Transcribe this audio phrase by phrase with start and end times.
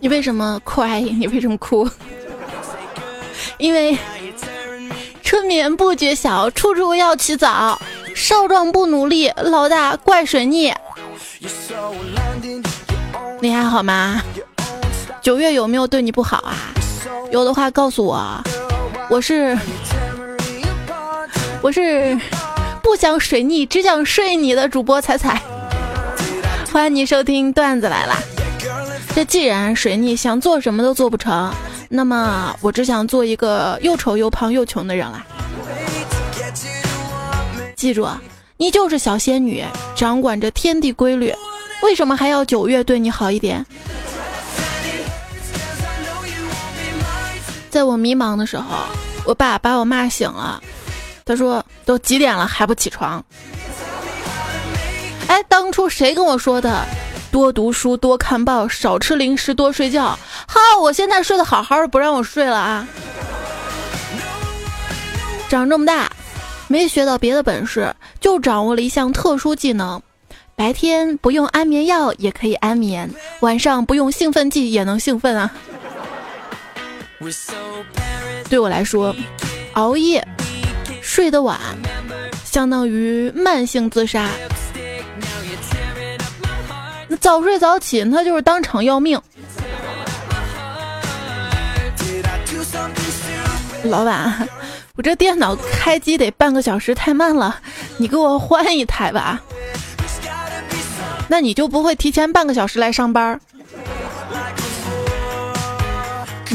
[0.00, 1.00] 你为什么 cry？
[1.00, 1.88] 你为什么哭？
[3.56, 3.96] 因为
[5.22, 7.80] 春眠不觉晓，处处要起早。
[8.14, 10.70] 少壮不努力，老大怪水逆。
[13.40, 14.20] 你还好吗？
[15.22, 16.54] 九月有没有对你不好啊？
[17.30, 18.42] 有的话告诉我。
[19.08, 19.56] 我是
[21.62, 22.18] 我是
[22.82, 25.40] 不想水逆，只想睡你的主播彩彩。
[26.76, 28.14] 欢迎你收听段子来了。
[29.14, 31.50] 这既然水逆想做什么都做不成，
[31.88, 35.24] 那么我只想做一个又丑又胖又穷的人啦。
[37.76, 38.06] 记住，
[38.58, 41.34] 你就是小仙女，掌管着天地规律，
[41.82, 43.64] 为什么还要九月对你好一点？
[47.70, 48.64] 在我迷茫的时候，
[49.24, 50.62] 我爸把我骂醒了，
[51.24, 53.24] 他说：“都几点了还不起床？”
[55.28, 56.84] 哎，当初谁跟我说的？
[57.30, 60.18] 多读书，多看报，少吃零食，多睡觉。
[60.46, 62.86] 好，我现在睡得好好的，不让我睡了啊！
[65.48, 66.10] 长这么大。
[66.68, 70.00] 没学到别的本事，就掌握了一项特殊技能。
[70.54, 73.08] 白天不用安眠药也可以安眠，
[73.40, 75.50] 晚上不用兴奋剂也能兴奋啊！
[78.48, 79.14] 对我来说，
[79.74, 80.26] 熬夜
[81.02, 81.60] 睡得晚，
[82.44, 84.28] 相当于慢性自杀。
[87.20, 89.20] 早睡早起，那就是当场要命。
[93.84, 94.48] 老板。
[94.96, 97.60] 我这电脑开机得半个小时，太慢了，
[97.98, 99.38] 你给我换一台吧。
[101.28, 103.38] 那你就不会提前半个小时来上班？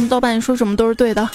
[0.09, 1.29] 老板，你说什么都是对的。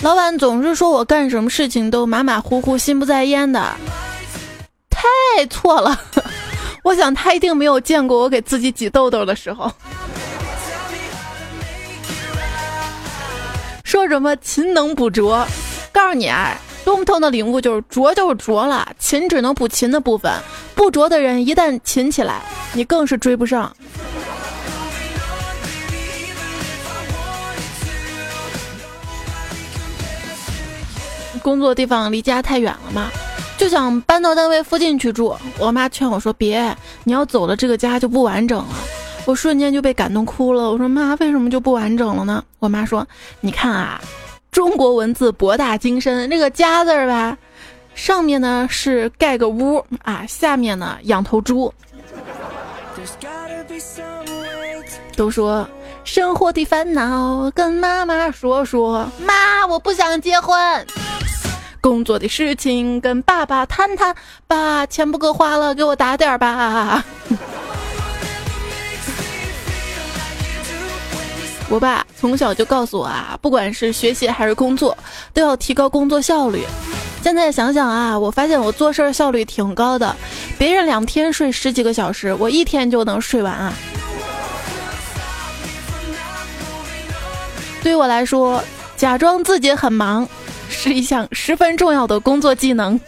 [0.00, 3.64] 老板总是说我干什么事情都马马虎虎、心不在焉的，
[4.90, 5.96] 太错了。
[6.82, 9.72] 我想他一定没有见过我给自己挤痘痘的时候。
[13.84, 15.46] 说什么勤能补拙？
[15.92, 20.32] 告诉你啊，多么痛的领悟就是拙就是拙了，勤只能补勤的部分，
[20.74, 22.40] 不拙的人一旦勤起来，
[22.72, 23.70] 你更是追不上。
[31.42, 33.10] 工作地方离家太远了嘛，
[33.62, 35.32] 就想搬到单位附近去住。
[35.56, 38.74] 我妈劝我说：“别，你要走了，这个家就不完整了。”
[39.24, 40.72] 我瞬间就被感动哭了。
[40.72, 43.06] 我说：“妈，为什么就不完整了呢？”我妈说
[43.40, 44.00] ：“你看啊。”
[44.50, 47.38] 中国文字博大精深，这个家字儿吧，
[47.94, 51.72] 上面呢是盖个屋啊，下面呢养头猪。
[55.16, 55.64] 都说
[56.02, 60.58] 生活的烦恼跟妈妈说说，妈我不想结婚。
[61.82, 64.14] 工作的事情跟爸爸谈谈，
[64.46, 67.04] 爸钱不够花了，给我打点儿吧。
[71.68, 74.96] 我爸从小就告诉我啊，不管是学习还是工作，
[75.34, 76.64] 都要提高工作效率。
[77.20, 80.14] 现在想想啊，我发现我做事效率挺高的，
[80.56, 83.72] 别人两天睡十几个小时，我一天就能睡完啊。
[87.82, 88.62] 对我来说，
[88.96, 90.28] 假装自己很忙
[90.72, 92.98] 是一项十分重要的工作技能。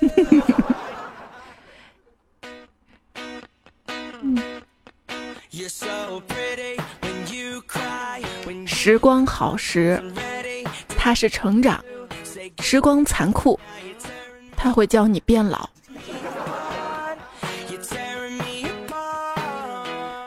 [8.67, 10.01] 时光好时，
[10.97, 11.81] 它是成长；
[12.61, 13.59] 时光残酷，
[14.57, 15.69] 它会教你变老。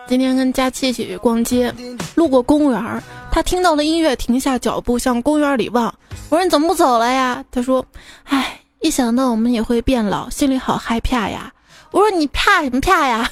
[0.07, 1.73] 今天跟佳琪一起去逛街，
[2.15, 5.93] 路过公园他听到了音乐，停下脚步向公园里望。
[6.29, 7.85] 我说：“你怎么不走了呀？”他说
[8.25, 11.51] ：“唉，一想到我们也会变老，心里好害怕呀。”
[11.91, 13.29] 我说：“你怕什么怕呀？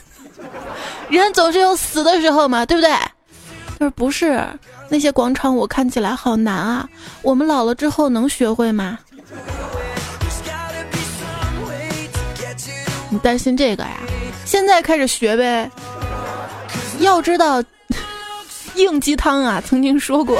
[1.10, 2.90] 人总是有死的时候嘛，对不对？”
[3.78, 4.42] 他说：“不是。”
[4.88, 6.88] 那些广场舞看起来好难啊！
[7.24, 9.00] 我们老了之后能学会吗？
[13.10, 13.98] 你担心这个呀？
[14.46, 15.70] 现在开始学呗。
[17.00, 17.62] 要知道，
[18.76, 20.40] 硬鸡汤啊，曾经说过，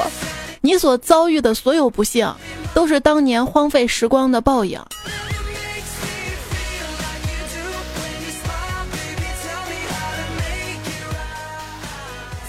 [0.66, 2.28] 你所遭遇的所有不幸，
[2.74, 4.82] 都是当年荒废时光的报应。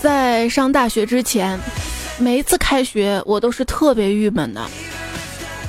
[0.02, 1.60] 在上大学之前。
[2.20, 4.68] 每一次开学，我都是特别郁闷的。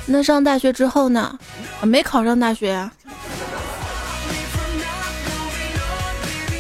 [0.07, 1.39] 那上大学之后呢？
[1.83, 2.91] 没考上大学。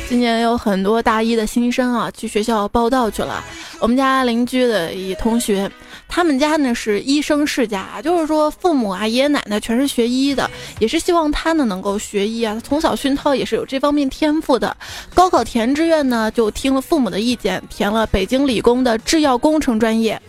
[0.06, 3.43] 今年有很多大一的新生啊，去学校报道去了。
[3.81, 5.71] 我们家邻居的一同学，
[6.07, 6.25] 他。
[6.25, 12.61] 们家呢是医生世家，就是说父母啊、爷爷奶奶全是学医的，也是希望他呢能够学医啊。
[12.63, 14.77] 从小熏陶也是有这方面天赋的。
[15.15, 20.21] 高考填志愿呢，就听了父母的意见，填了北京理工的制药工程专业。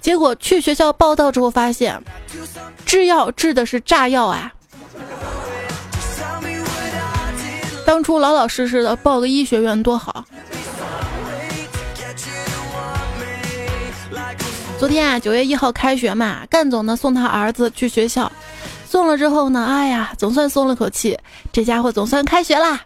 [0.00, 1.98] 结果去学校报道之后发现，
[2.84, 4.52] 制药制的是炸药啊！
[7.86, 10.24] 当初老老实实的报个医学院多好。
[14.84, 18.30] 昨天啊，九月一号开学嘛，干总呢送他儿子去学校，
[18.86, 21.18] 送了之后呢，哎呀，总算松了口气，
[21.50, 22.82] 这家伙总算开学啦。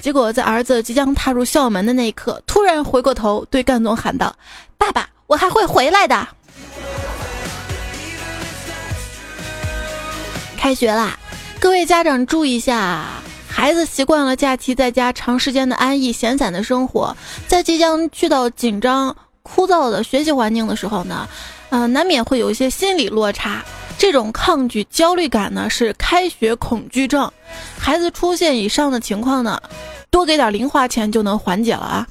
[0.00, 4.34] 结果在儿子即将踏入校门的那一刻，突然回过头对干总喊道
[4.76, 6.26] ：“爸爸，我还会回来的。”
[10.58, 11.16] 开学啦，
[11.60, 13.04] 各位家长注意一下，
[13.48, 17.16] 孩子习惯了假期在家长时间的安逸闲散的生活，
[17.46, 19.14] 在即将去到紧张。
[19.46, 21.28] 枯燥的学习环境的时候呢，
[21.70, 23.64] 呃，难免会有一些心理落差。
[23.96, 27.30] 这种抗拒、焦虑感呢，是开学恐惧症。
[27.78, 29.62] 孩子出现以上的情况呢，
[30.10, 32.06] 多给点零花钱就能缓解了啊。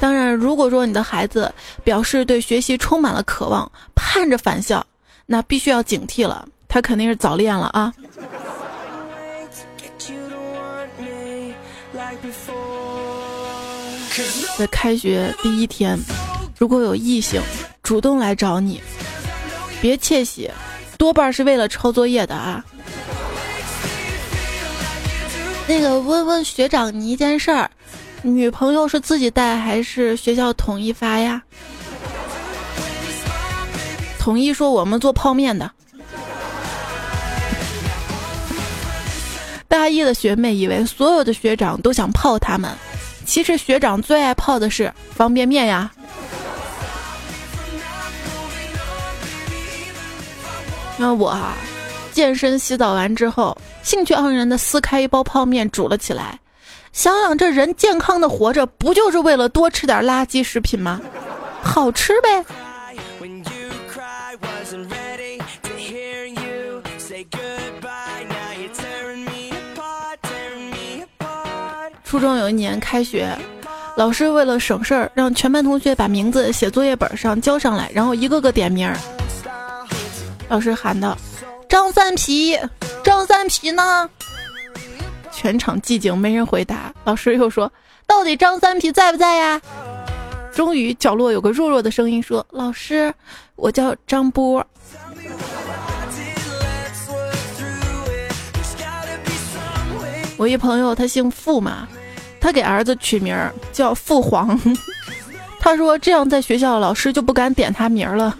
[0.00, 1.52] 当然，如果说你的孩子
[1.84, 4.84] 表示对学习充满了渴望，盼着返校，
[5.26, 7.92] 那必须要警惕了，他肯定是早恋了啊。
[14.58, 15.98] 在开学第一天，
[16.58, 17.40] 如果有异性
[17.82, 18.80] 主动来找你，
[19.80, 20.50] 别窃喜，
[20.96, 22.64] 多半是为了抄作业的啊。
[25.68, 27.70] 那个问问学长你一件事儿，
[28.22, 31.42] 女朋友是自己带还是学校统一发呀？
[34.18, 35.70] 统一说我们做泡面的。
[39.68, 42.70] 大一的学妹以为所有的学长都想泡他们。
[43.26, 45.90] 其实学长最爱泡的是方便面呀。
[50.96, 51.52] 那我啊，
[52.12, 56.38] 健身洗澡完之后，兴趣盎然的撕开一包泡面煮了起来。
[56.92, 60.98] 想想这人健康的活着，不就是为了多吃点垃圾食品吗？
[61.62, 62.42] 好吃呗。
[72.16, 73.28] 初中有一年开学，
[73.94, 78.90] 老师为了省事儿，让全班同学把名字写作业本上交上来，然后一个个点名。
[80.48, 81.14] 老师喊道
[81.68, 82.58] ：“张三皮，
[83.04, 84.08] 张三皮呢？”
[85.30, 86.90] 全场寂静，没人回答。
[87.04, 87.70] 老师又说
[88.08, 89.60] ：“到底张三皮在不在呀？”
[90.56, 93.12] 终于，角落有个弱弱的声音说：“老师，
[93.56, 94.66] 我叫张波。”
[100.38, 101.88] 我一朋友，他姓傅嘛，
[102.46, 103.36] 他给儿子取名
[103.72, 104.56] 叫父皇。
[105.58, 108.38] 他说这样在学校老师就不敢点他名了，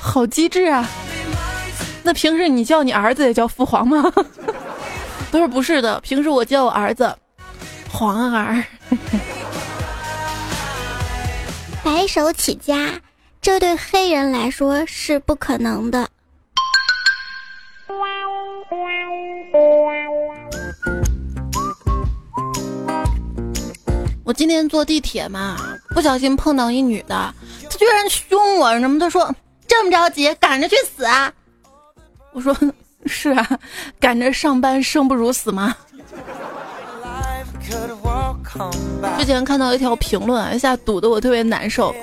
[0.00, 0.84] 好机智啊！
[2.02, 4.12] 那平时你叫你儿子也叫父皇吗？
[5.30, 7.16] 不是，不是的，平时我叫我儿子
[7.88, 8.64] 皇儿。
[11.84, 13.00] 白手起家，
[13.40, 16.08] 这对黑人来说是不可能的。
[24.32, 25.56] 今天坐地铁嘛，
[25.94, 27.34] 不小心碰到一女的，
[27.70, 28.98] 她居然凶我什么？
[28.98, 29.34] 她说
[29.66, 31.32] 这么着急，赶着去死啊！
[32.32, 32.56] 我说
[33.06, 33.58] 是啊，
[34.00, 35.76] 赶着上班生不如死吗？
[39.18, 41.94] 之前看到一条评论，一下堵得我特别难受。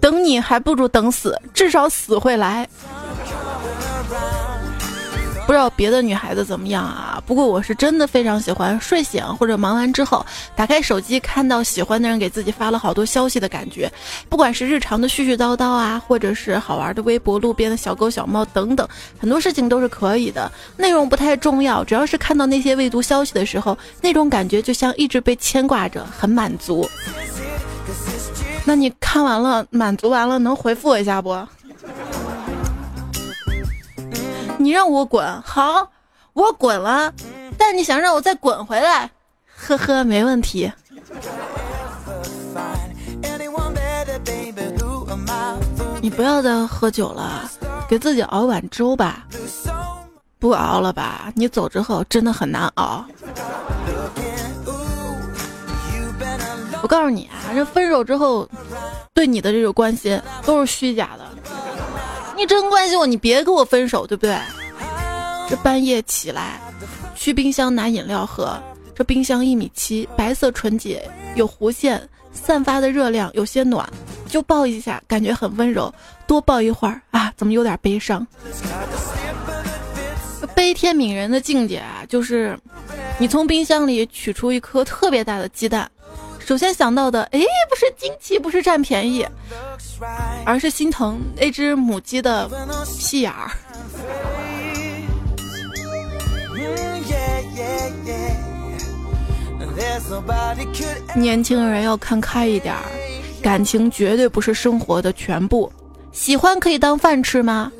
[0.00, 2.68] 等你还不如等死，至少死会来。
[5.52, 7.22] 不知道别的女孩子怎么样啊？
[7.26, 10.24] 不过我是真的非常喜欢睡醒或者忙完之后
[10.56, 13.92] 打开手机，看到喜欢的人给自己发了好多消息的感觉。
[14.30, 18.88] 不管是日常的絮絮叨叨啊，或者是好玩的微博、路边的小狗小猫等等，
[19.20, 20.50] 很多事情都是可以的。
[20.78, 26.88] 内容不太重要，只要是看到那些未读消息的时候，那种感觉就像一直被牵挂着，很满足。
[28.64, 31.36] 那你看完了，满足完了，能回复我一下不？
[34.62, 35.90] 你让我滚，好，
[36.34, 37.12] 我滚了。
[37.58, 39.10] 但你想让我再滚回来，
[39.56, 40.72] 呵呵，没问题。
[46.00, 47.50] 你不要再喝酒了，
[47.88, 49.26] 给自己熬碗粥吧。
[50.38, 51.32] 不熬了吧？
[51.34, 53.04] 你走之后真的很难熬。
[56.82, 58.48] 我告诉你啊，这分手之后
[59.14, 61.24] 对你的这种关心都是虚假的。
[62.36, 64.36] 你真关心我，你别跟我分手，对不对？
[65.48, 66.60] 这半夜起来，
[67.14, 68.58] 去冰箱拿饮料喝。
[68.94, 73.88] 这冰箱一米七，白色纯洁，有弧线，散发的热量有些暖，
[74.28, 75.92] 就抱一下，感觉很温柔；
[76.26, 78.26] 多抱一会儿啊，怎么有点悲伤？
[80.54, 82.58] 悲天悯人的境界啊，就是
[83.18, 85.90] 你从冰箱里取出一颗特别大的鸡蛋，
[86.44, 89.26] 首先想到的，哎，不是惊奇，不是占便宜，
[90.44, 92.48] 而是心疼那只母鸡的
[92.98, 93.50] 屁眼儿。
[101.14, 102.82] 年轻人要看开一点儿，
[103.42, 105.72] 感情绝对不是生活的全部。
[106.10, 107.72] 喜欢可以当饭吃吗？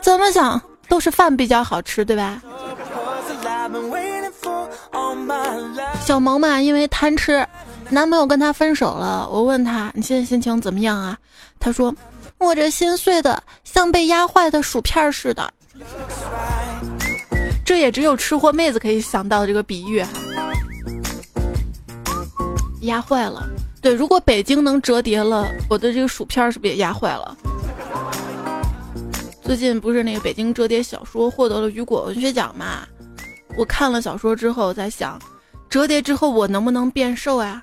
[0.00, 2.40] 怎么想都是饭比较好吃，对吧？
[6.04, 7.46] 小萌嘛，因为贪吃，
[7.90, 9.28] 男朋友跟她分手了。
[9.30, 11.18] 我问她：“你现在心情怎么样啊？”
[11.58, 11.94] 她说
[12.38, 15.52] ：“我这心碎的像被压坏的薯片似的。”
[17.64, 20.04] 这也只有吃货妹子可以想到这个比喻。
[22.82, 23.46] 压坏了，
[23.80, 27.36] 对，如果北京能折叠了，我的这个薯片是不是也压坏了？
[29.42, 32.86] 最近不是那个北京折叠小说获得了雨果文学奖嘛？
[33.56, 35.20] 我看了小说之后在想，
[35.68, 37.62] 折叠之后我能不能变瘦呀？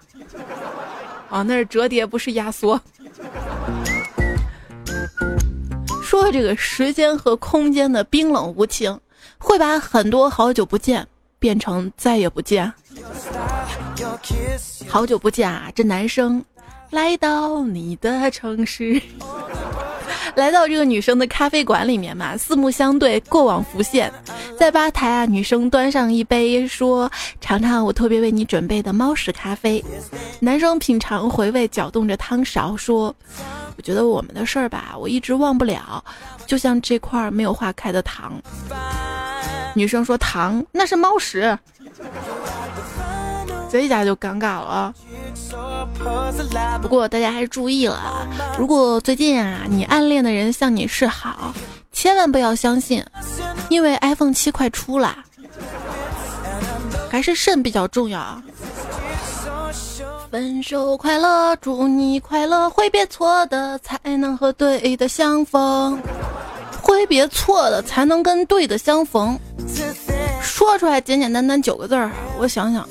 [1.30, 2.80] 啊，那是折叠，不是压缩。
[6.02, 8.98] 说这个时间和空间的冰冷无情，
[9.38, 11.06] 会把很多好久不见
[11.38, 12.72] 变成再也不见。
[14.88, 15.70] 好久不见啊！
[15.76, 16.44] 这男生
[16.92, 19.02] 来到你的城市，
[20.36, 24.12] 来到这个女生的咖啡馆里面嘛，四目相对，过往浮现。
[24.58, 29.84] 在吧台啊，女生端上一杯，说：“尝尝我特别为你准备的猫屎咖啡。”
[30.40, 33.16] 男生品尝回味，搅动着汤勺，说
[33.78, 36.04] ：“我觉得我们的事儿吧，我一直忘不了，
[36.46, 38.42] 就像这块没有化开的糖。”
[39.76, 41.58] 女生说：“糖那是猫屎。”
[43.70, 44.94] 这一下就尴尬了啊！
[46.82, 51.54] 不过大家还是注意了啊，如果最近啊你暗恋的人向你示好，
[51.92, 53.04] 千万不要相信，
[53.70, 55.18] 因为 iPhone 七快出了，
[57.10, 58.42] 还是肾比较重要啊！
[60.32, 66.02] 分手快乐，祝你快乐，挥别错的才能和对的相逢，
[66.82, 69.40] 挥别错的才能跟对的相逢。
[70.42, 72.88] 说出来简简单单九个字儿，我想想。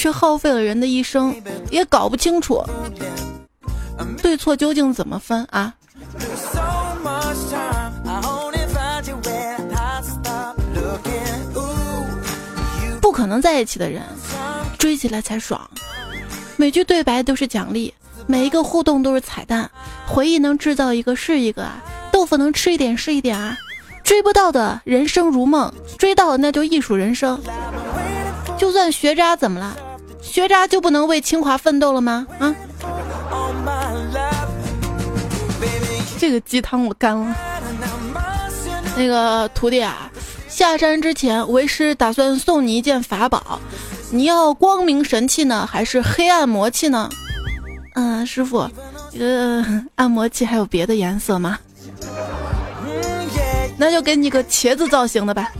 [0.00, 1.36] 却耗费了人的一生，
[1.70, 2.64] 也搞不清楚
[4.22, 5.74] 对错究竟怎么分啊！
[12.98, 14.00] 不可能在一起的人，
[14.78, 15.60] 追起来才爽。
[16.56, 17.92] 每句对白都是奖励，
[18.26, 19.70] 每一个互动都是彩蛋，
[20.06, 21.76] 回忆能制造一个是一个啊！
[22.10, 23.54] 豆腐能吃一点是一点啊！
[24.02, 27.38] 追不到的人生如梦，追到了那就艺术人生。
[28.56, 29.76] 就算学渣怎么了？
[30.30, 32.24] 学渣就不能为清华奋斗了吗？
[32.38, 32.54] 啊！
[36.18, 37.34] 这个鸡汤我干了。
[38.96, 40.08] 那个徒弟啊，
[40.48, 43.58] 下山之前为师打算送你一件法宝，
[44.10, 47.10] 你要光明神器呢，还是黑暗魔器呢？
[47.94, 48.70] 嗯，师傅，
[49.18, 51.58] 呃，按摩器还有别的颜色吗？
[53.76, 55.50] 那就给你个茄子造型的吧。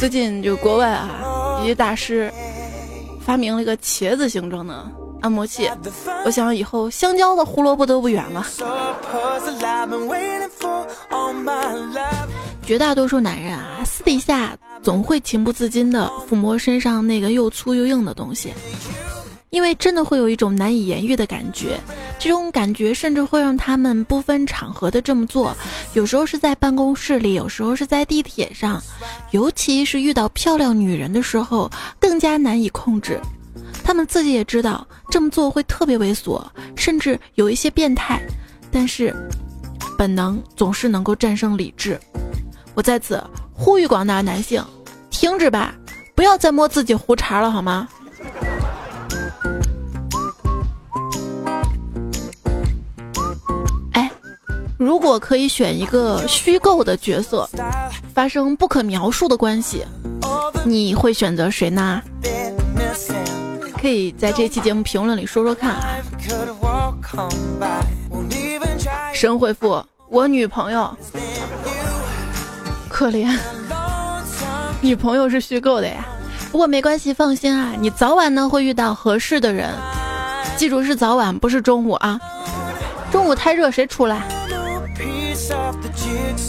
[0.00, 2.32] 最近就国外啊，一些大师
[3.20, 4.90] 发明了一个茄子形状的
[5.20, 5.70] 按摩器，
[6.24, 8.46] 我想以后香蕉的胡萝卜都不远了。
[12.64, 18.54] 绝大多数男人啊，私底下总会情不自禁的抚摸身上那个又粗又硬的东西。
[19.50, 21.78] 因为真的会有一种难以言喻的感觉，
[22.18, 25.54] 这种感觉甚至会让他们不分场合的这么做。
[25.92, 28.80] 有时候是在办公室里，有时候是在地铁上，
[29.32, 33.20] 尤其是遇到漂亮女人的时候，更加难以控制。
[33.82, 36.40] 他们自己也知道这么做会特别猥琐，
[36.76, 38.22] 甚至有一些变态，
[38.70, 39.12] 但是
[39.98, 41.98] 本能总是能够战胜理智。
[42.74, 43.20] 我在此
[43.52, 44.64] 呼吁广大男性，
[45.10, 45.74] 停止吧，
[46.14, 47.88] 不要再摸自己胡茬了，好吗？
[54.80, 57.46] 如果可以选一个虚构的角色，
[58.14, 59.84] 发生不可描述的关系，
[60.64, 62.00] 你会选择谁呢？
[63.78, 65.82] 可以在这期节目评论里说说看啊。
[69.12, 70.96] 神回复：我女朋友，
[72.88, 73.38] 可怜，
[74.80, 76.06] 女朋友是虚构的呀。
[76.50, 79.68] 不过没关系，放心啊，你早晚呢会遇到合适的人，
[80.56, 82.18] 记住是早晚，不是中午啊。
[83.12, 84.22] 中午太热，谁出来？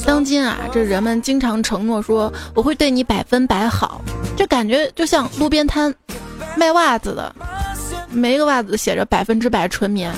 [0.06, 4.02] 当今啊，这人们经常承诺说我会对你百分百好，
[4.38, 5.94] 这感觉就像路边摊
[6.56, 7.36] 卖袜子的，
[8.10, 10.12] 每一个袜子写着百分之百纯棉。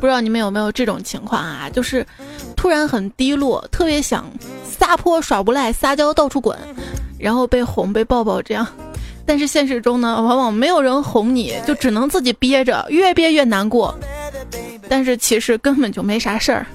[0.00, 1.68] 不知道你们有没有这种情况啊？
[1.70, 2.06] 就是
[2.56, 4.24] 突然很低落，特别想
[4.64, 6.56] 撒泼耍无赖、撒娇到处滚，
[7.18, 8.66] 然后被哄、被抱抱这样。
[9.28, 13.94] 但是现实中呢，往往没有人哄你，就只能自己憋着，越憋越难过。
[14.88, 16.66] 但是其实根本就没啥事儿。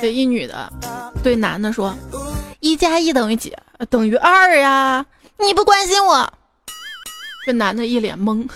[0.00, 0.72] 这一女的
[1.22, 1.94] 对男的说
[2.60, 3.54] ：“一加一等于几？
[3.90, 5.04] 等于二呀！
[5.38, 6.32] 你不关心我。”
[7.44, 8.48] 这男的一脸懵，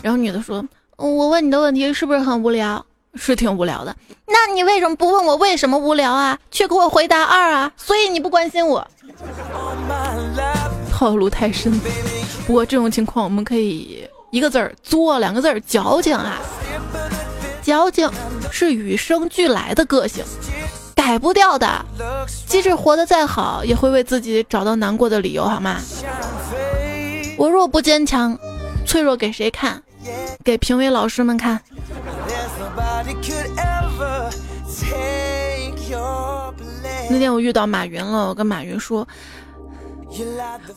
[0.00, 0.64] 然后女的说
[0.96, 2.82] ：“我问你的问题是不是很无聊？
[3.18, 3.94] 是挺无聊的。
[4.26, 6.38] 那你为什么不问我为什么无聊啊？
[6.50, 7.72] 却给我回答二啊？
[7.76, 8.86] 所以你不关心我。”
[10.92, 11.78] 套路太深。
[12.46, 16.38] 不过这种情况我们可以一个字儿作，两个字儿矫情啊。
[17.62, 18.10] 矫情
[18.50, 20.24] 是与生俱来的个性，
[20.94, 21.84] 改不掉的。
[22.46, 25.76] 即使活得再好，也会为自己找到难过的理由，好吗？
[27.36, 28.38] 我若不坚强，
[28.86, 29.82] 脆弱给谁看？
[30.44, 31.60] 给评委老师们看。
[37.10, 39.06] 那天我遇到马云了，我跟马云说，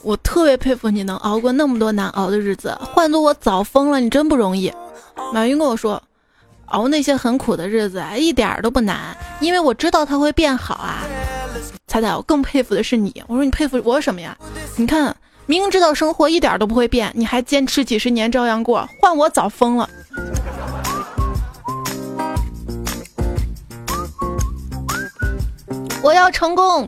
[0.02, 4.72] 我特别佩服你能熬过那么多难熬的日子，换做我早疯了，你真不容易。
[5.34, 6.02] 马云跟我说。
[6.68, 11.04] 熬那些很苦的日子啊，一点儿都不难，因为我知道它会变好啊。
[11.86, 14.38] 彩彩我更佩服的是你，我说你佩服我什么呀？
[14.78, 15.14] 你看，
[15.46, 19.90] 明知道生活一点都不会变，你还坚持几十年照样过，换我早疯了。
[26.04, 26.88] 我要成功，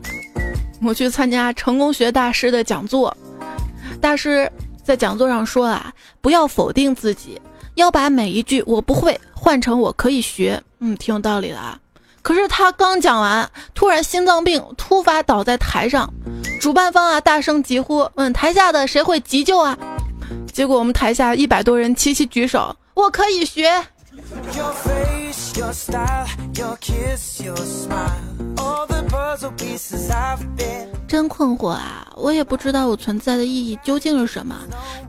[0.82, 3.16] 我去参加成功学大师的讲座，
[4.00, 4.50] 大师
[4.82, 7.40] 在讲座上说啊，不要否定自己。
[7.74, 11.78] 要把每一句我不会换成我可以学，嗯，挺有道理的啊。
[12.24, 16.10] 可是他刚讲完，突然心脏病突发倒在台上，
[16.58, 19.76] 主办方啊大声疾呼，问台下的谁会急救啊？
[20.50, 23.70] 结果我们台下一百多人齐齐举手，我可以学。
[31.08, 32.06] 真困惑啊！
[32.16, 34.56] 我也不知道我存在的意义究竟是什么？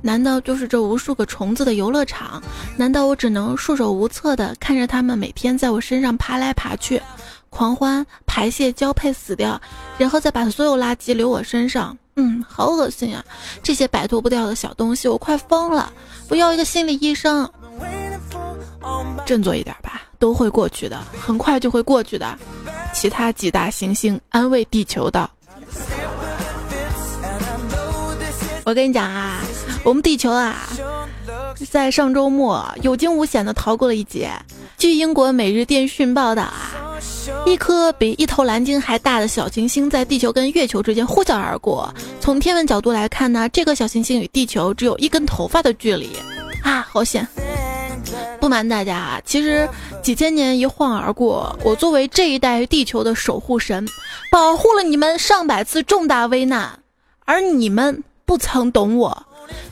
[0.01, 2.41] 难道就是这无数个虫子的游乐场？
[2.75, 7.01] 难道我只能束手无策的看着它们每天在我身上爬来爬去，
[7.49, 9.61] 狂欢、排泄、交配、死掉，
[9.97, 11.95] 然后再把所有垃圾留我身上？
[12.15, 13.23] 嗯，好恶心啊！
[13.61, 15.91] 这些摆脱不掉的小东西，我快疯了！
[16.29, 17.47] 我要一个心理医生。
[19.25, 22.37] 振作一点吧，都会过去的，很快就会过去的。
[22.93, 25.29] 其他几大行星安慰地球道
[28.63, 29.41] ：“我跟你讲啊，
[29.83, 30.55] 我们地球啊，
[31.69, 34.31] 在上周末有惊无险的逃过了一劫。
[34.77, 36.71] 据英国《每日电讯》报道啊，
[37.45, 41.93] 一颗比一头蓝鲸还大的小行星在地球跟月球之间呼啸而过。
[42.19, 46.09] 从天文角度来看呢，这个小行星与地球只有一根头发的距离
[46.63, 47.27] 啊，好险！
[48.39, 49.67] 不瞒大家啊，其实
[50.01, 53.87] 几千年一晃而过，我作为这一代地球的守护神，
[54.31, 56.79] 保护了你们上百次重大危难，
[57.25, 59.25] 而你们不曾懂我。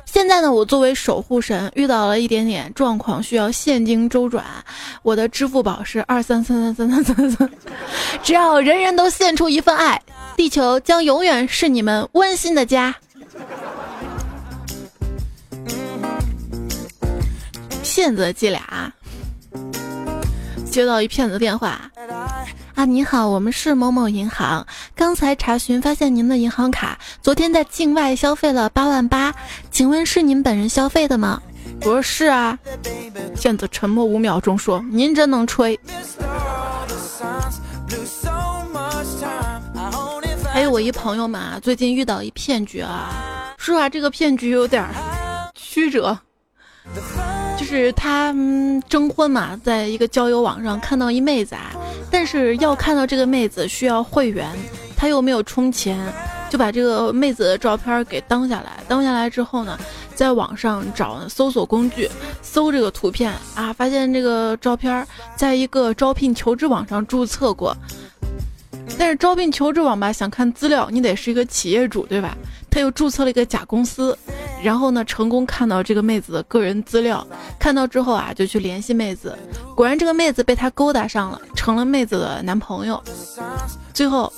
[0.06, 4.46] 现在呢，我作为守护神，遇到了一点点状况，需要现金周转，
[5.02, 7.50] 我的支付宝是二三三三三三三三，
[8.22, 10.00] 只要人人都献出一份爱，
[10.36, 12.96] 地球将永远是你们温馨的家。
[17.96, 18.92] 骗子伎俩，
[20.66, 21.80] 接到一骗子电话
[22.74, 22.86] 啊！
[22.86, 29.32] 你好，我们是某某银行，刚才查询发现您的银行卡昨天在境外消费了八万八，
[29.70, 31.40] 请问是您本人消费的吗？
[31.82, 32.58] 我说是啊。
[33.36, 35.80] 骗子沉默五秒钟说：“您真能吹。”
[40.52, 44.84] 还有我一朋友嘛，最近遇到一骗局啊，说实话，这个骗局有点
[45.54, 46.18] 曲折。
[47.58, 48.34] 就是他
[48.90, 51.72] 征婚嘛，在一个交友网上看到一妹子啊，
[52.12, 54.48] 但是要看到这个妹子需要会员，
[54.96, 55.98] 他又没有充钱，
[56.50, 58.84] 就把这个妹子的照片给当下来。
[58.88, 59.80] 当下来之后呢，
[60.14, 62.10] 在网上找搜索工具
[62.42, 67.76] 搜这个图片啊，发现这个照片在一个招聘求职网上注册过，
[68.98, 72.38] 但是招聘求职网吧想看资料，你得是一个企业主对吧？
[72.74, 74.18] 他又注册了一个假公司。
[74.64, 77.26] 然后呢，成功看到这个妹子的个人资料，
[77.60, 79.38] 看到之后啊，就去联系妹子。
[79.76, 83.04] 果然，这个妹子被他勾搭上了，成了妹子的男朋友。
[83.94, 84.32] 最后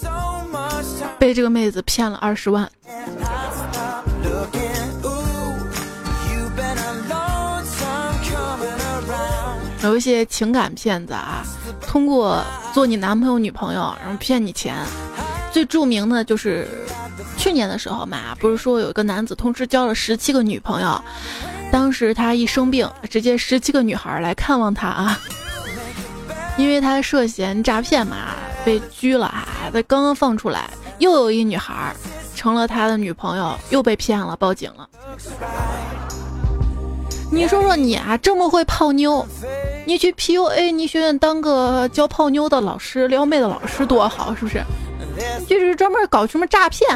[1.19, 2.67] 被这个妹子骗了二十万。
[9.83, 11.45] 有一些情感骗子啊，
[11.81, 12.43] 通过
[12.73, 14.75] 做你男朋友、女朋友，然后骗你钱。
[15.55, 16.67] 最著名的就是
[17.37, 21.01] 去年的时候嘛，不是说有一个男子同时交了十七个女朋友，
[21.71, 25.17] 当时他一生病，直接十七个女孩来看望他啊，
[26.59, 29.47] 因为他涉嫌诈骗嘛，被拘了啊。
[29.71, 31.95] 他刚刚放出来，又有一女孩
[32.35, 34.89] 成了他的女朋友，又被骗了，报警了。
[37.31, 39.25] 你说说你啊，这么会泡妞，
[39.85, 44.61] 你去 PUA 你学院当个教泡妞的老师、撩妹的老师多好，是不是？
[45.47, 46.89] 就是专门搞什么诈骗。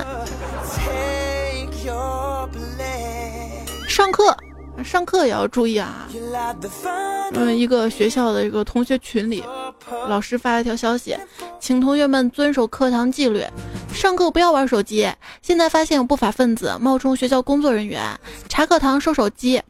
[3.88, 4.36] 上课，
[4.84, 6.08] 上课也要注意啊。
[7.34, 9.44] 嗯，一个学校的一个同学群里，
[10.08, 11.18] 老师发了一条消息，
[11.60, 13.44] 请同学们遵守课堂纪律，
[13.94, 15.12] 上课不要玩手机。
[15.42, 18.02] 现在发现有不法分子冒充学校工作人员，
[18.48, 19.62] 查课堂收手机。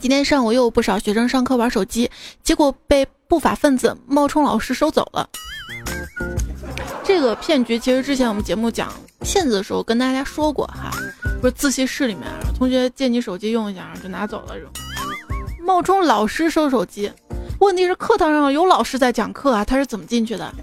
[0.00, 2.10] 今天上午又有不少学生上课玩手机，
[2.42, 5.28] 结果被不法分子冒充老师收走了。
[7.12, 10.92] 这个骗局其实之前我们节目讲骗子的时候跟大家说过哈，
[11.40, 12.24] 不是自习室里面
[12.56, 14.70] 同学借你手机用一下就拿走了这种，
[15.66, 17.10] 冒充老师收手机。
[17.58, 20.54] 问题是课堂上有老师在讲课啊，他是怎么进去的？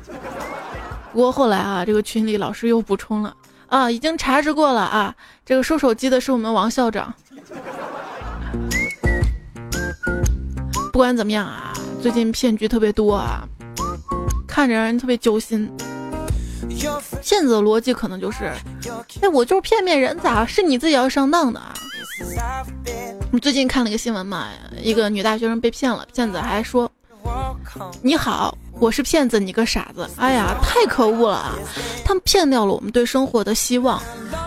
[1.12, 3.36] 不过后来啊，这个群里老师又补充了
[3.68, 5.14] 啊，已经查实过了啊，
[5.46, 7.14] 这个收手机的是我们王校长。
[10.94, 13.44] 不管怎么样啊，最近骗局特别多啊，
[14.48, 15.70] 看着让人特别揪心。
[17.24, 18.52] 骗子的逻辑可能就是，
[19.22, 21.74] 哎，我就是骗骗人，咋是你自己要上当的啊？
[23.32, 24.48] 你最近看了一个新闻嘛，
[24.82, 26.90] 一个女大学生被骗了，骗子还说
[28.02, 31.56] ：“你好，我是骗子，你个傻子。”哎呀，太可恶了啊！
[32.06, 34.02] 他们骗掉了我们对生活的希望。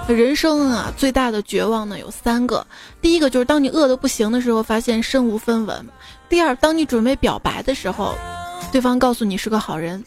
[0.09, 2.67] 人生啊，最大的绝望呢有三个，
[3.01, 5.87] 第一个就是当你饿得不行的时候，发现身无分文。
[6.29, 8.15] 第二，当你准备表白的时候，
[8.73, 10.01] 对方告诉你是个好人；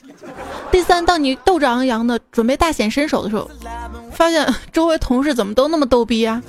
[0.71, 3.49] 第三，当你斗志昂扬的准备大显身手的时候，
[4.11, 6.41] 发现周围同事怎么都那么逗逼呀？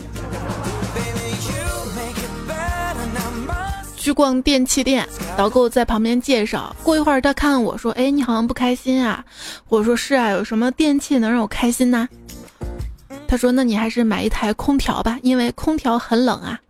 [3.96, 9.24] 去逛电器店，导购在旁边介绍，过一会儿他看我说：“哎，你好像不开心啊？”
[9.68, 12.07] 我说：“是啊，有什么电器能让我开心呢？”
[13.27, 16.61] 他说：“那你还是买一台空调吧，因为空调很冷啊。”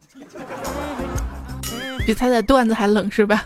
[2.07, 3.45] 比猜猜段子还冷是吧？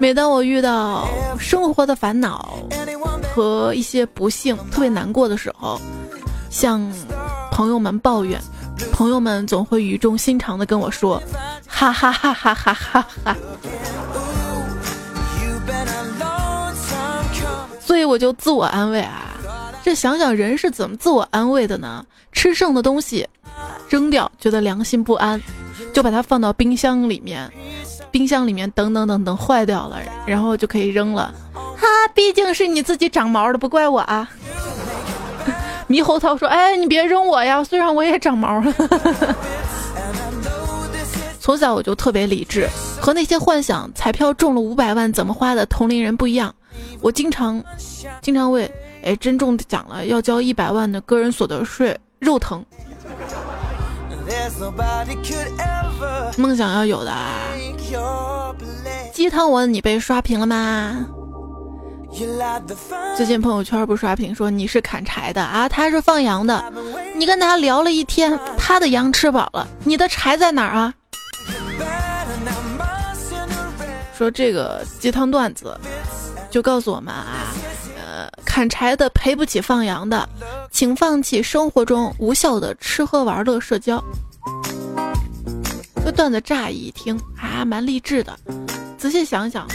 [0.00, 1.06] 每当我遇到
[1.38, 2.58] 生活的烦恼
[3.34, 5.80] 和一些不幸，特别难过的时候，
[6.50, 6.92] 向
[7.50, 8.40] 朋友们抱怨，
[8.92, 11.22] 朋友们总会语重心长的跟我说
[11.66, 13.36] ：“哈哈哈哈哈哈哈。”
[17.80, 19.34] 所以我就自我安慰啊，
[19.82, 22.04] 这想想人是怎么自我安慰的呢？
[22.32, 23.26] 吃剩的东西
[23.88, 25.40] 扔掉，觉得良心不安。
[25.92, 27.48] 就把它放到冰箱里面，
[28.14, 31.34] 冰箱里面等等等等坏掉了，然后就可以扔了。
[31.52, 34.30] 哈，毕竟是你自己长毛的，不怪我啊。
[35.90, 38.72] 猕猴桃说：“哎，你别扔我呀，虽然我也长毛了。
[41.40, 42.68] ”从小我就特别理智，
[43.00, 46.54] 和那些幻想彩票中了五百万怎么花的同龄人不一样。
[47.00, 47.60] 我经常
[48.22, 48.70] 经常为
[49.02, 52.64] 哎真中奖了要交一百万的个人所得税肉疼。
[56.36, 57.12] 梦想要有的，
[59.12, 61.06] 鸡汤文你被刷屏了吗？
[63.16, 66.72] 最近朋友圈不刷屏说你是砍柴的啊，他是放羊的。
[67.16, 70.94] 你跟他聊了一天，他的羊吃饱了，你的柴在哪儿啊？
[74.16, 75.76] 说这个鸡汤段子，
[76.48, 77.52] 就告诉我们啊。
[77.96, 80.28] 呃砍柴的赔不起放羊的，
[80.70, 84.02] 请放弃生活中无效的吃喝玩乐社交。
[86.04, 88.38] 这段子乍一听啊蛮励志的，
[88.98, 89.66] 仔细想想，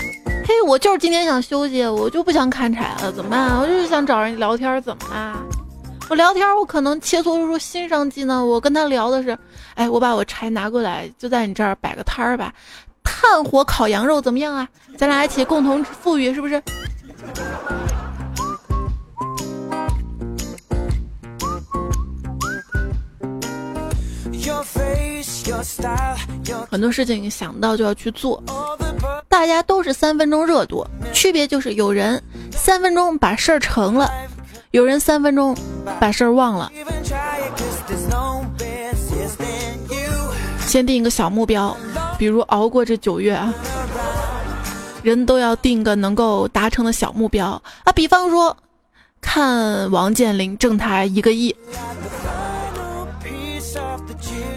[0.46, 3.60] 嘿，我就是今天想休息，我就不想砍柴了，怎么办？
[3.60, 5.38] 我就是想找人聊天，怎么啦？
[6.10, 8.44] 我聊天，我可能切磋出新商机呢。
[8.46, 9.38] 我跟他聊的是，
[9.76, 12.54] 哎，我把我柴拿过来，就在你这儿摆个摊儿吧，
[13.04, 14.68] 炭火烤羊肉怎么样啊？
[14.98, 16.62] 咱俩一起共同富裕，是不是？
[26.70, 28.42] 很多事情想到就要去做，
[29.28, 34.10] 大家都是三分钟热度，区别就是有人三分钟把事儿成了，
[34.72, 35.56] 有人三分钟
[36.00, 36.72] 把事儿忘了。
[40.66, 41.76] 先定一个小目标，
[42.18, 43.54] 比如熬过这九月啊，
[45.02, 48.56] 人都要定个能够达成的小目标啊，比方说
[49.20, 51.56] 看王健林挣他一个亿。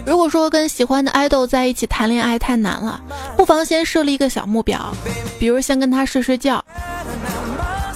[0.05, 3.01] 如果说跟喜欢的爱豆在一起谈恋爱太难了，
[3.37, 4.93] 不妨先设立一个小目标，
[5.39, 6.63] 比如先跟他睡睡觉，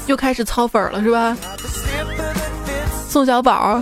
[0.05, 1.35] 又开始操粉了是吧？
[3.09, 3.81] 宋小宝，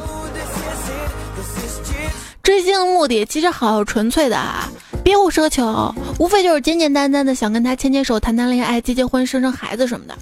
[2.42, 4.70] 追星的目的其实好纯粹的啊，
[5.04, 10.16] 别无奢求，无非就是简简单单的想跟他牵牵手、谈谈恋爱、结结婚、生生孩子什么的。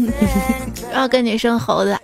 [0.94, 1.96] 要跟你生猴子。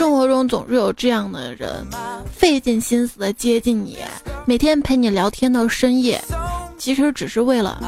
[0.00, 1.86] 生活中总是有这样的人，
[2.32, 3.98] 费尽心思的接近你，
[4.46, 6.18] 每天陪你聊天到深夜，
[6.78, 7.78] 其实只是为了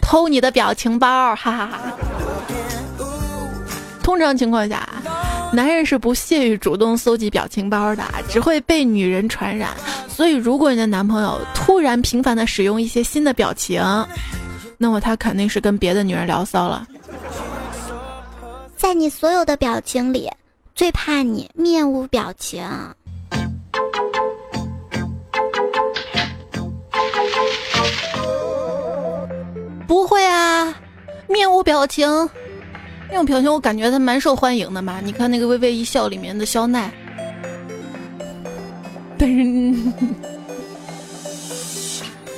[0.00, 1.78] 偷你的表情包，哈哈哈。
[4.02, 4.88] 通常情况下，
[5.52, 9.72] 男人是不屑于主动搜集表情包的，只会被女人传染。
[10.08, 13.82] 所以，如果你的男朋友突然频繁的使用一些新的表情，
[14.78, 16.88] 那么他肯定是跟别的女人聊骚了。
[18.74, 20.30] 在你所有的表情里。
[20.78, 22.64] 最怕你面无表情，
[29.88, 30.72] 不会啊，
[31.26, 32.08] 面无表情，
[33.10, 35.00] 面无表情，我感觉他蛮受欢迎的嘛。
[35.02, 36.88] 你看那个《微微一笑》里面的肖奈，
[39.18, 39.74] 但 是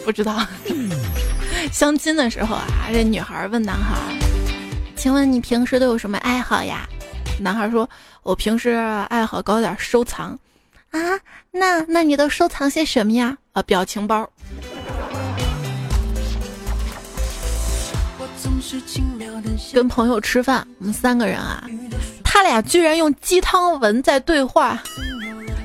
[0.02, 0.46] 不知道
[1.70, 3.98] 相亲的时候啊，这女孩问男孩
[4.96, 6.88] ：“请问你平时都有什么爱好呀？”
[7.40, 7.88] 男孩说。
[8.22, 8.68] 我平时
[9.08, 10.38] 爱好搞点收藏，
[10.90, 11.00] 啊，
[11.50, 13.34] 那那你都收藏些什么呀？
[13.52, 14.28] 啊，表情包。
[19.72, 21.64] 跟朋友吃饭，我们三个人啊，
[22.22, 24.78] 他俩居然用鸡汤文在对话。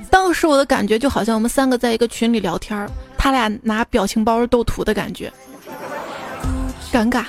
[0.10, 5.32] 当时我的感觉就好像我们三个在一个群里聊天，他俩拿表情包斗图的感觉，
[6.90, 7.26] 尴尬。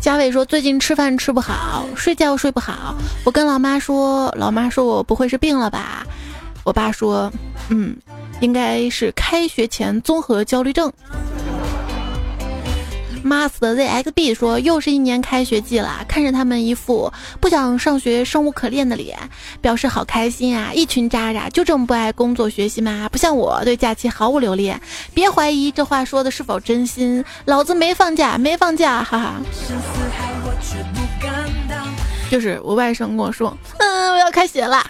[0.00, 2.94] 嘉伟说：“最近吃饭吃不好，睡觉睡不好。
[3.24, 6.06] 我跟老妈说，老妈说我不会是病了吧？
[6.62, 7.32] 我爸说，
[7.70, 7.96] 嗯，
[8.40, 10.92] 应该是开学前综合焦虑症。”
[13.24, 17.10] Master ZXB 说：“又是一年开学季了，看着他们一副
[17.40, 19.18] 不想上学、生无可恋的脸，
[19.62, 20.70] 表示好开心啊！
[20.74, 23.08] 一群渣渣就这么不爱工作学习吗？
[23.10, 24.78] 不像我对假期毫无留恋。
[25.14, 29.40] 别怀疑这话说的是否真心，老子没放假，没放假，哈哈。”
[32.30, 34.84] 就是我外甥跟我说：“嗯，我要开学了。”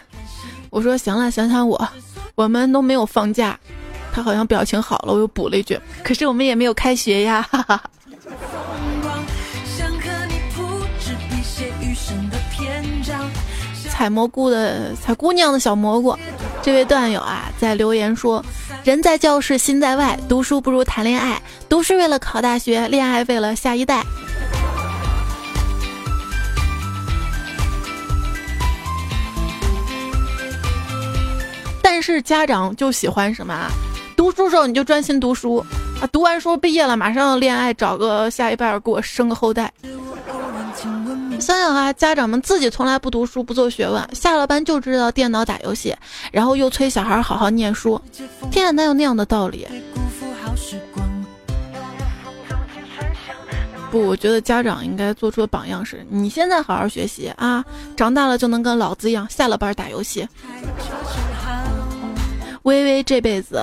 [0.71, 1.89] 我说：“行了，想想我，
[2.35, 3.57] 我们都没有放假。”
[4.13, 7.81] 他好像表情好了，我又补了一句：“可是我们也没有开学呀。”哈哈。
[13.91, 16.19] 采蘑菇的采姑娘的小蘑菇，
[16.63, 18.45] 这位段友啊，在留言说
[18.83, 21.41] ：“人在教室心在外，读书不如谈恋爱。
[21.69, 24.03] 读书为了考大学，恋爱为了下一代。”
[31.83, 33.71] 但是家长就喜欢什么啊？
[34.17, 35.65] 读书时候你就专心读书
[36.09, 39.73] 读完书毕业了马上要恋爱，找个下一半给我生个后代。
[41.41, 45.95] 想想啊，家长们自己从来不读书不做学问，下了班就知道电脑打游戏，
[46.31, 48.01] 然后又催小孩好好念书，
[48.51, 49.67] 天啊，哪有那样的道理？
[53.91, 57.65] 不，我觉得家长应该做出的榜样是：你现在好好学习啊，
[57.97, 60.27] 长大了就能跟老子一样，下了班打游戏。
[62.65, 63.63] 微微这辈子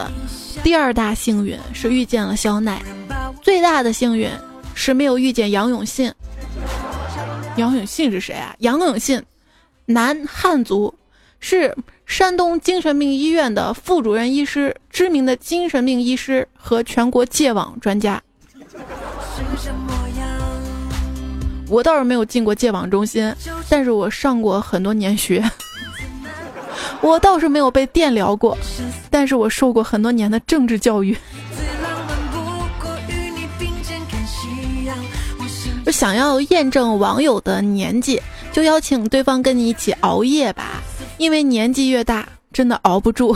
[0.64, 2.80] 第二大幸运是遇见了肖奈，
[3.42, 4.30] 最大的幸运
[4.76, 6.14] 是没有遇见杨永信。
[7.58, 8.56] 杨永信是谁啊？
[8.60, 9.20] 杨永信，
[9.86, 10.94] 男，汉族，
[11.40, 18.22] 是山东精神病医院的副主任医师，知名的精神病医师和全国戒网专家。
[21.68, 23.34] 我倒是没有进过戒网中心，
[23.68, 25.44] 但是我上过很多年学。
[27.02, 28.58] 我倒是没有被电疗过，
[29.10, 31.18] 但是我受过很多年的政治教育。
[35.92, 40.82] 想要验证网友的年纪，就邀请对方跟你一起熬夜吧，
[41.18, 43.36] 因为年纪越大，真的熬不住。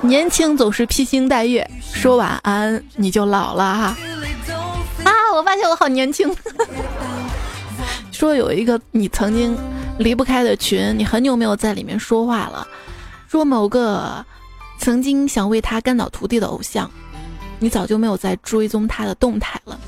[0.00, 3.96] 年轻总是披星戴月，说晚安你就老了哈。
[5.04, 6.28] 啊，我发现我好年轻。
[8.12, 9.56] 说有一个你曾经
[9.98, 12.66] 离不开的群，你很久没有在里面说话了。
[13.28, 14.24] 说某个
[14.78, 16.90] 曾经想为他肝倒涂地的偶像，
[17.58, 19.78] 你早就没有再追踪他的动态了。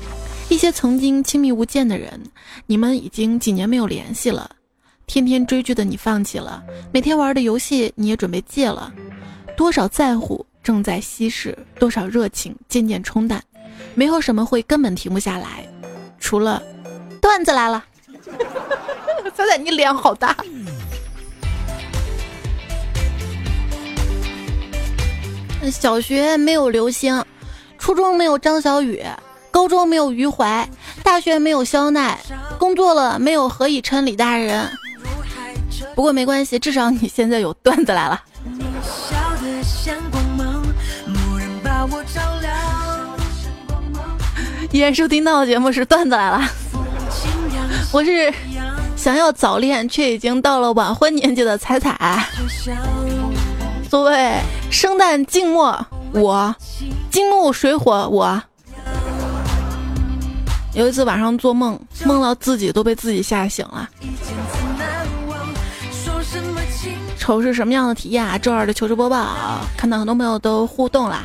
[0.49, 2.21] 一些曾经亲密无间的人，
[2.67, 4.49] 你们已经几年没有联系了。
[5.07, 8.93] 天天追剧的你放弃了，每天玩的游戏你也准备戒了。
[9.57, 13.43] 多少在乎正在稀释，多少热情渐渐冲淡。
[13.95, 15.67] 没有什么会根本停不下来，
[16.19, 16.61] 除了
[17.21, 17.83] 段子来了。
[19.35, 20.35] 彩彩，你脸好大。
[25.71, 27.23] 小学没有刘星，
[27.77, 29.03] 初中没有张小雨，
[29.51, 30.67] 高中没有余淮，
[31.03, 32.19] 大学没有肖奈，
[32.57, 34.67] 工作了没有何以琛李大人。
[35.93, 38.23] 不过没关系，至少你现在有段子来了。
[44.71, 46.41] 依然收听到的节目是段子来了，
[47.91, 48.33] 我是
[48.95, 52.25] 想要早恋却已经到了晚婚年纪的彩彩。
[53.89, 56.55] 所谓生旦净末，我
[57.09, 58.41] 金木水火，我
[60.73, 63.89] 有一次晚上做梦，梦到自己都被自己吓醒了。
[67.17, 68.37] 丑是什么样的体验啊？
[68.37, 69.35] 周二的糗事播报，
[69.77, 71.21] 看到很多朋友都互动了。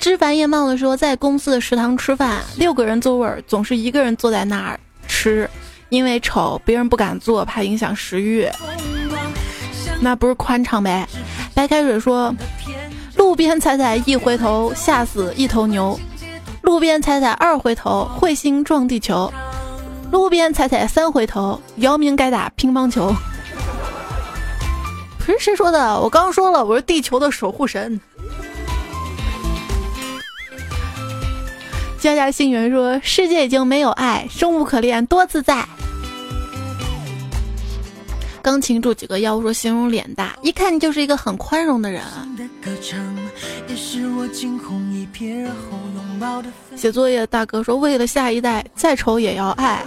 [0.00, 5.48] 枝繁叶茂的说，在公司的食堂吃饭，六个人座位总是一个人坐在那儿吃，
[5.88, 8.48] 因为丑，别人不敢做，怕影响食欲。
[10.00, 11.06] 那不是宽敞呗？
[11.54, 12.34] 白开水说，
[13.16, 15.98] 路边踩踩一回头，吓死一头牛；
[16.62, 19.30] 路边踩踩二回头，彗星撞地球；
[20.10, 23.14] 路边踩踩三回头，姚明该打乒乓球。
[25.18, 26.00] 不是谁说的？
[26.00, 27.98] 我刚说了，我是地球的守护神。
[32.04, 35.66] 家家星云说：“世界已经没有爱，生无可恋，多自在。”
[38.42, 42.02] 钢琴住几个腰说：“形容脸大，一看就是一个很宽容的人。”
[46.76, 49.82] 写作业的大哥说：“为了下一代，再丑也要爱。”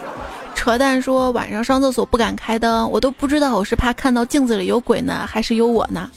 [0.55, 6.09] 扯淡说：“晚上上厕所不敢开灯，我都不知道我是怕看到镜子里有鬼呢，还是有我呢？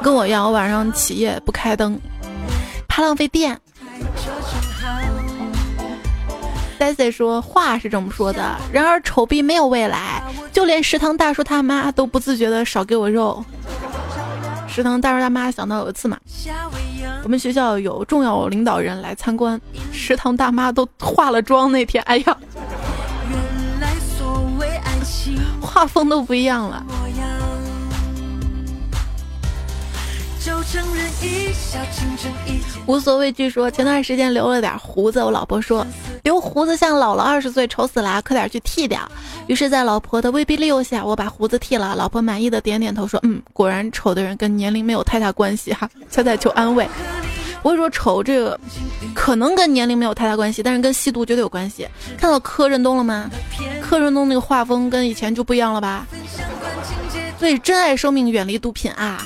[0.00, 1.98] 跟我一样，我晚上起夜不开灯，
[2.86, 3.60] 怕浪费电。”
[6.78, 13.44] Daisy 说话是这么说的，然而丑逼没有未来，就连食堂大叔他妈都不自觉的少给我肉。
[14.68, 16.18] 食堂大叔大妈想到有一次嘛，
[17.22, 19.60] 我们学校有重要领导人来参观，
[19.92, 22.36] 食堂大妈都化了妆那天，哎呀，
[25.60, 26.84] 画风都不一样了。
[32.86, 35.86] 无所畏惧说，前段时间留了点胡子，我老婆说
[36.22, 39.00] 留胡子像老了二十岁，丑死了，快点去剃掉。
[39.46, 41.94] 于是，在老婆的威逼利诱下，我把胡子剃了。
[41.96, 46.86] 老婆满意的点点头说：“嗯，果然丑的人跟年龄没有太大关系哈。”彩彩求安慰。
[47.62, 48.58] 我会说丑这个
[49.14, 51.88] 可能跟年龄没有太大关系，但是跟吸毒绝对有关系。
[52.18, 53.30] 看到柯震东了吗？
[53.80, 56.06] 柯震东那个画风跟以前就不一样了吧？
[57.38, 59.22] 所以珍爱生命，远离毒品啊！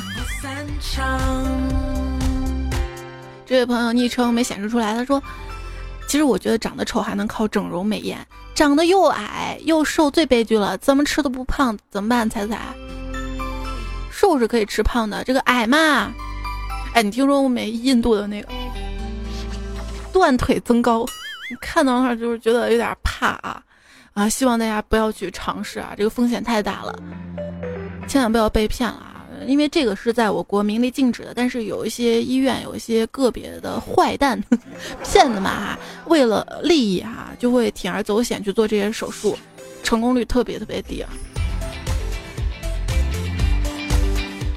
[3.46, 5.22] 这位朋友昵称没显示出来，他说
[6.06, 8.18] ：“其实我觉得长得丑还能靠整容美颜，
[8.54, 12.28] 长得又矮又瘦最悲剧了，怎么吃都不胖，怎么办？
[12.28, 12.58] 彩彩，
[14.10, 16.12] 瘦是可以吃胖的，这个矮嘛，
[16.92, 17.70] 哎，你听说过没？
[17.70, 18.48] 印度的那个
[20.12, 21.06] 断腿增高，
[21.60, 23.62] 看到那就是觉得有点怕啊
[24.12, 24.28] 啊！
[24.28, 26.94] 希望大家不要去尝试啊，这个风险太大了，
[28.06, 29.06] 千万不要被骗了。”
[29.46, 34.42] 因为这个是在我国明令禁止的，但是有一些医院有一些个别的坏蛋、
[35.04, 39.36] 骗子嘛，为了利益哈，就会铤而走险去做这些手术，
[39.82, 41.08] 成功率特别特别低啊。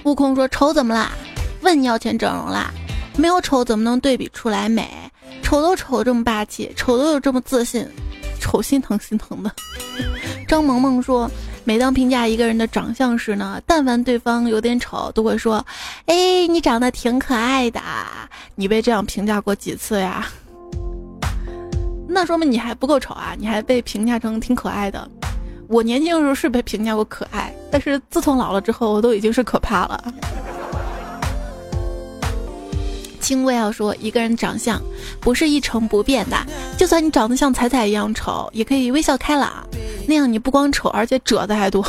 [0.04, 1.12] 悟空说：“丑怎么啦？
[1.62, 2.72] 问你要钱整容啦？
[3.17, 4.89] 没有丑怎么能对比出来美？
[5.44, 7.88] 丑都丑这么霸气，丑都有这么自信，
[8.39, 9.52] 丑心疼心疼的。
[10.48, 11.30] ”张萌萌说。
[11.63, 15.63] 每当评价一个人的长相时呢，但凡对方有点丑，都会说
[16.08, 17.80] ：“哎，你长得挺可爱的。”
[18.56, 20.28] 你被这样评价过几次呀？
[22.08, 23.34] 那说明你还不够丑啊！
[23.38, 25.08] 你还被评价成挺可爱的。
[25.67, 30.13] 我年轻的时候是被评价过可爱，但是自从老了之后，我都已经是可怕了。
[33.19, 34.82] 轻微要说，一个人长相
[35.21, 36.36] 不是一成不变的，
[36.78, 39.65] 就算你长得像彩彩一样丑，也可以微笑开朗。
[40.12, 41.82] 那样你不光丑，而且褶子还多。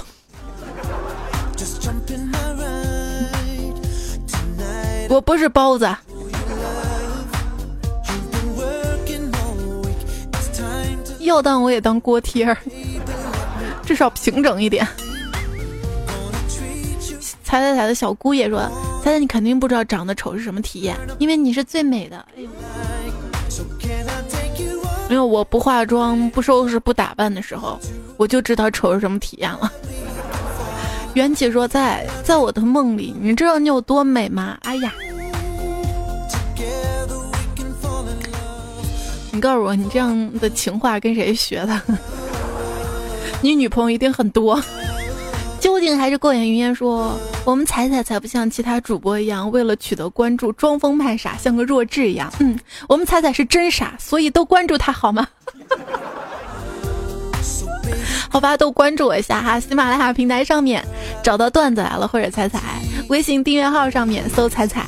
[5.09, 5.93] 我不是包子，
[11.19, 12.57] 要当我也当锅贴儿，
[13.85, 14.87] 至少平整一点。
[17.43, 18.61] 彩彩彩的小姑爷说
[19.03, 22.49] ：“彩彩，你肯定不知道长得丑是什么体验，因为你是最美的。”哎呦。
[25.11, 27.79] 因为我不化妆、不收拾、不打扮的时候，
[28.17, 29.71] 我就知道丑是什么体验了。
[31.15, 34.57] 缘起说，在在我的梦里，你知道你有多美吗？
[34.63, 34.93] 哎呀，
[39.31, 41.83] 你告诉我，你这样的情话跟谁学的？
[43.43, 44.63] 你女朋友一定很多。
[45.61, 52.33] 究竟还是过眼云烟说，我们彩彩才不像其他主播一样，为了取得关注装疯卖傻，像个弱智一样。
[52.41, 52.59] 嗯，
[52.89, 55.29] 我们彩彩是真傻，所以都关注他好吗？
[58.33, 60.83] 好吧，都关注我一下哈，喜马拉雅平台上面
[61.23, 62.81] 找到段子来了或者彩彩，
[63.11, 64.87] 微信订阅号上面搜彩彩。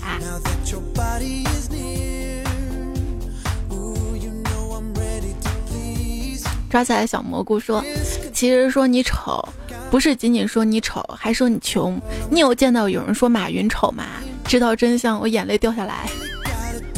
[6.71, 7.85] 抓起来小蘑菇说
[8.33, 9.47] ：“其实说你丑，
[9.91, 12.01] 不是仅仅说你丑，还说你穷。
[12.31, 14.05] 你有见到有人说马云丑吗？
[14.47, 16.09] 知道真相，我眼泪掉下来。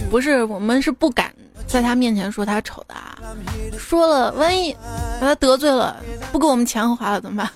[0.09, 1.35] 不是，我们是不敢
[1.67, 2.95] 在他面前说他丑的。
[3.79, 4.73] 说了，万一
[5.21, 5.97] 把他得罪了，
[6.33, 7.51] 不给我们钱花了怎么办？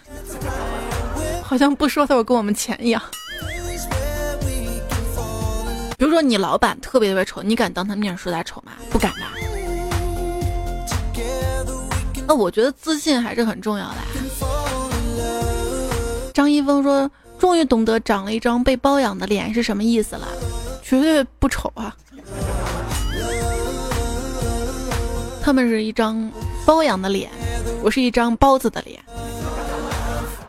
[1.42, 3.02] 好像不说他会给我们钱一样。
[5.98, 8.72] 比如说你老板特别特别丑，你敢当他面说他丑吗？
[8.90, 9.32] 不敢吧。”
[12.26, 13.96] 那我觉得自信还是很重要的。
[16.32, 20.28] 张一峰说：“终于懂得长了一张被包养的脸是什么意思了，
[20.82, 21.94] 绝对不丑啊！
[25.42, 26.30] 他们是一张
[26.66, 27.30] 包养的脸，
[27.82, 29.00] 我是一张包子的脸。”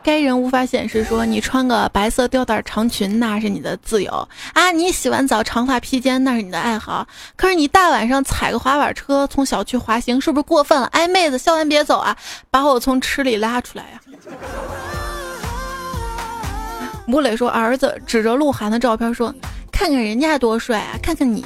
[0.04, 7.06] 该人无法显示说你穿个白色吊带长裙那是你的自由啊，你洗完澡长发披肩那是你的爱好。
[7.36, 10.88] 可是你大晚上踩个滑板车从小区滑行是不是过分了？
[10.88, 12.16] 哎，妹子，笑完别走啊，
[12.50, 14.00] 把我从池里拉出来呀！
[17.06, 19.32] 吴磊说，儿子指着鹿晗的照片说
[19.70, 21.44] ：“看看人家多帅啊，看看你。”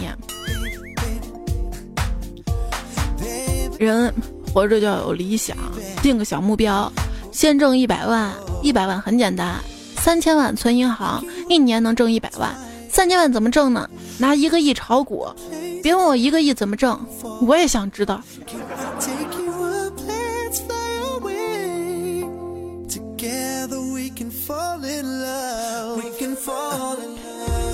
[3.78, 4.12] 人
[4.52, 5.56] 活着就要有理想，
[6.02, 6.90] 定个小目标。
[7.32, 9.56] 先挣一百万，一百万很简单，
[9.98, 12.54] 三千万存银行，一年能挣一百万。
[12.88, 13.88] 三千万怎么挣呢？
[14.18, 15.26] 拿一个亿炒股。
[15.82, 16.98] 别问我一个亿怎么挣，
[17.46, 18.20] 我也想知道。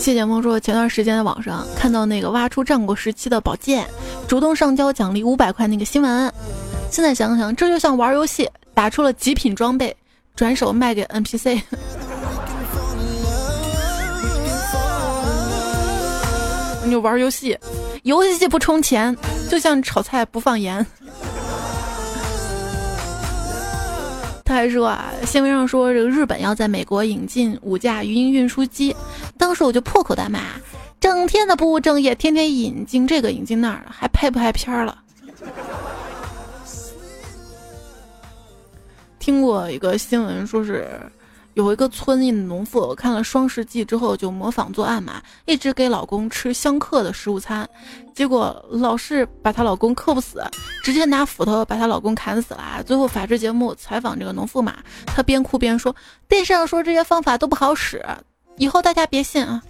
[0.02, 3.86] 谢剑锋说，前段时间在网上看到那个挖出战国时期的宝剑，
[4.26, 6.32] 主动上交奖励五百块那个新闻。
[6.90, 8.50] 现在想想，这就像玩游戏。
[8.74, 9.94] 打出了极品装备，
[10.34, 11.60] 转手卖给 NPC。
[16.84, 17.58] 你玩游戏，
[18.02, 19.14] 游戏不充钱，
[19.50, 20.84] 就像炒菜不放盐。
[24.52, 28.94] 还说啊，新闻上说这个日本要在美国引进五架鱼鹰运输机，
[29.38, 30.40] 当时我就破口大骂，
[31.00, 34.98] 整天的不务正业，天天引进这个引进那儿，还拍不拍片了？
[39.18, 40.86] 听过一个新闻，说是
[41.54, 47.68] 有一个村里的农妇看了《双世纪》之后，就模仿做案嘛，一直给老公吃相克的食物餐，
[48.14, 50.42] 结果老是把她老公克不死，
[50.82, 52.82] 直接拿斧头把她老公砍死了。
[52.86, 54.74] 最后法制节目采访这个农妇嘛，
[55.06, 55.94] 她边哭边说
[56.26, 58.02] ：“电视上说这些方法都不好使，
[58.56, 59.62] 以后大家别信啊。”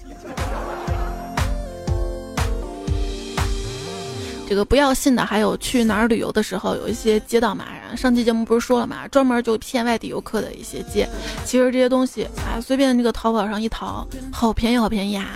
[4.53, 7.65] 这个不要信的，还有去哪儿旅游的时候，有一些街道嘛，
[7.97, 11.09] 上期节目不是说了嘛，专门就骗外地游客的一些街。
[11.47, 15.27] 其实这些东西啊，随便这个淘宝上一淘，好便宜，好便宜啊！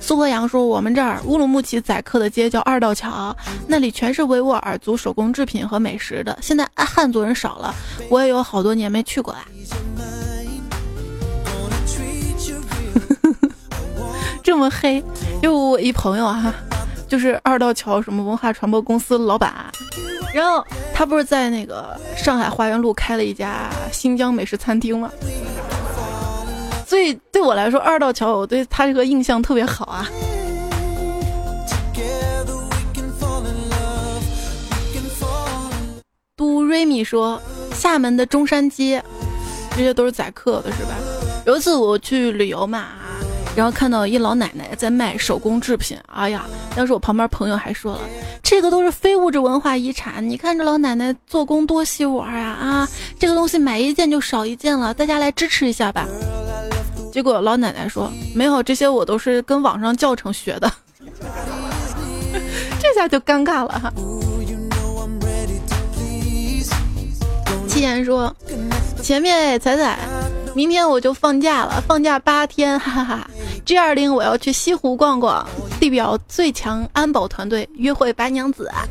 [0.00, 3.32] 苏和阳说，我们这儿乌鲁木齐宰客的街叫二道桥，
[3.68, 6.36] 那里全是维吾尔族手工制品和美食的。
[6.42, 7.72] 现在汉族人少了，
[8.10, 9.46] 我也有好多年没去过啦。
[14.42, 15.00] 这么黑，
[15.40, 16.52] 就我一朋友哈。
[17.08, 19.54] 就是二道桥什么文化传播公司老板，
[20.34, 25.10] 然后他不是在那个上海花园路开了一家新疆美食餐厅吗？
[26.86, 30.08] 所以对我来说，二道桥我对他这个印象特别好啊。
[36.36, 37.40] 都瑞米说，
[37.72, 39.02] 厦门的中山街，
[39.70, 40.90] 这些都是宰客的，是吧？
[41.46, 42.88] 有一次我去旅游嘛。
[43.56, 46.44] 然后看到一老奶奶在卖手工制品，哎呀！
[46.76, 48.00] 当时我旁边朋友还说了，
[48.42, 52.88] 这个都是非物质文化遗产，你看这老奶奶做工多细玩啊啊！
[53.18, 56.06] 这个东西买一件就少一件了，大家来支持一下吧。
[57.10, 60.70] 结果老奶奶说，没有这些，我都是跟网上教程学的。
[62.78, 63.90] 这下就尴尬了哈。
[67.66, 68.36] 七言说，
[69.02, 69.98] 前面彩彩，
[70.56, 73.30] 明天我就放假了，放假八天，哈哈哈。
[73.66, 75.46] G 二零，我要去西湖逛逛，
[75.78, 78.88] 地表最强安保团队约会白娘子啊！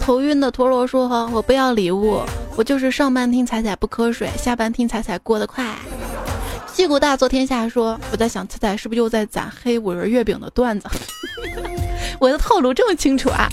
[0.00, 2.22] 头晕的陀螺说：“哈，我不要礼物，
[2.56, 5.76] 我就是上班听彩彩不瞌睡，下班听彩彩过得快。”
[6.74, 10.88] 屁股大做天下说：“我在想彩彩是不是又在攒黑五仁月饼的段子？
[12.18, 13.50] 我的套路这么清楚啊！”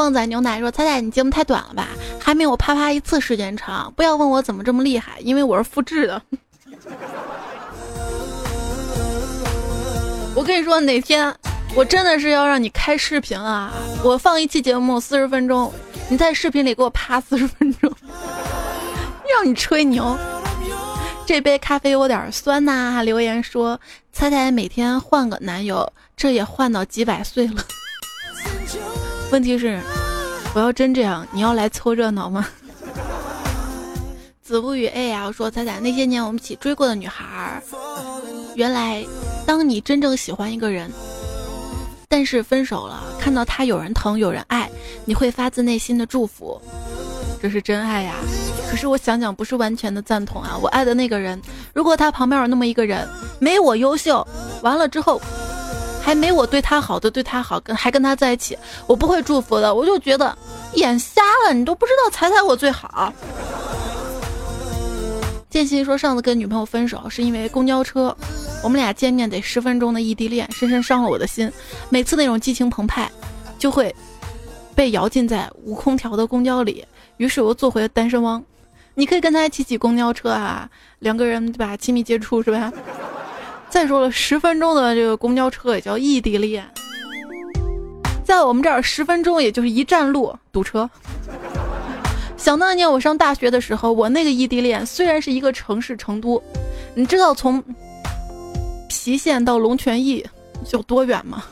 [0.00, 1.88] 旺仔牛奶说：“彩彩，你节目太短了吧？
[2.18, 3.92] 还没有啪啪一次时间长。
[3.94, 6.22] 不要问我怎么这么厉害，因为我是复制的。
[10.34, 11.34] 我跟你说，哪天
[11.74, 13.70] 我真的是要让你开视频啊！
[14.02, 15.70] 我放一期节目四十分钟，
[16.08, 17.92] 你在视频里给我啪四十分钟，
[19.28, 20.16] 让你吹牛。
[21.26, 23.02] 这杯咖啡有点酸呐。
[23.02, 23.78] 留言说：
[24.14, 27.62] 彩彩每天换个男友，这也换到几百岁了。”
[29.32, 29.80] 问题是，
[30.54, 32.44] 我要真这样，你要来凑热闹吗？
[34.42, 37.62] 子不语 A 呀，我说彩彩，那些年我们一起追过的女孩，
[38.56, 39.06] 原来
[39.46, 40.90] 当你真正喜欢一个人，
[42.08, 44.68] 但是分手了，看到他有人疼有人爱，
[45.04, 46.60] 你会发自内心的祝福，
[47.40, 48.14] 这是真爱呀。
[48.68, 50.58] 可是我想想，不是完全的赞同啊。
[50.60, 51.40] 我爱的那个人，
[51.72, 53.08] 如果他旁边有那么一个人，
[53.38, 54.26] 没我优秀，
[54.62, 55.22] 完了之后。
[56.02, 59.74] 还没我对他好的对他好，跟还跟他在一起，我不会祝福的。
[59.74, 60.36] 我就觉得
[60.74, 63.12] 眼瞎了，你都不知道踩踩我最好。
[65.48, 68.16] 建新说上次跟女朋友分手是因为公交车，
[68.62, 71.50] 我们俩见面得十分钟的异地恋，深深伤了我的心。
[71.88, 73.10] 每次那种激情澎湃，
[73.58, 73.94] 就会
[74.74, 76.84] 被摇进在无空调的公交里，
[77.16, 78.42] 于是我做回了单身汪。
[78.94, 80.68] 你可以跟他一起挤公交车啊，
[81.00, 81.76] 两个人对吧？
[81.76, 82.72] 亲密接触是吧？
[83.70, 86.68] 再说了，十分钟的这个公交车也叫异地恋，
[88.24, 90.90] 在我们这儿十分钟也就是一站路堵车。
[92.36, 96.42] 想当年我上大学的时候，我那个异地恋虽然是一个城市成都，
[96.94, 97.62] 你知道从
[98.88, 100.26] 郫县到龙泉驿
[100.72, 101.44] 有多远吗？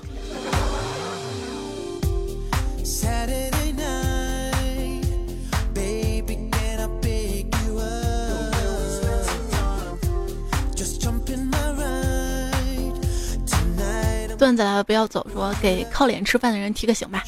[14.39, 15.27] 段子来了，不要走。
[15.33, 17.25] 说给靠脸吃饭的人提个醒吧。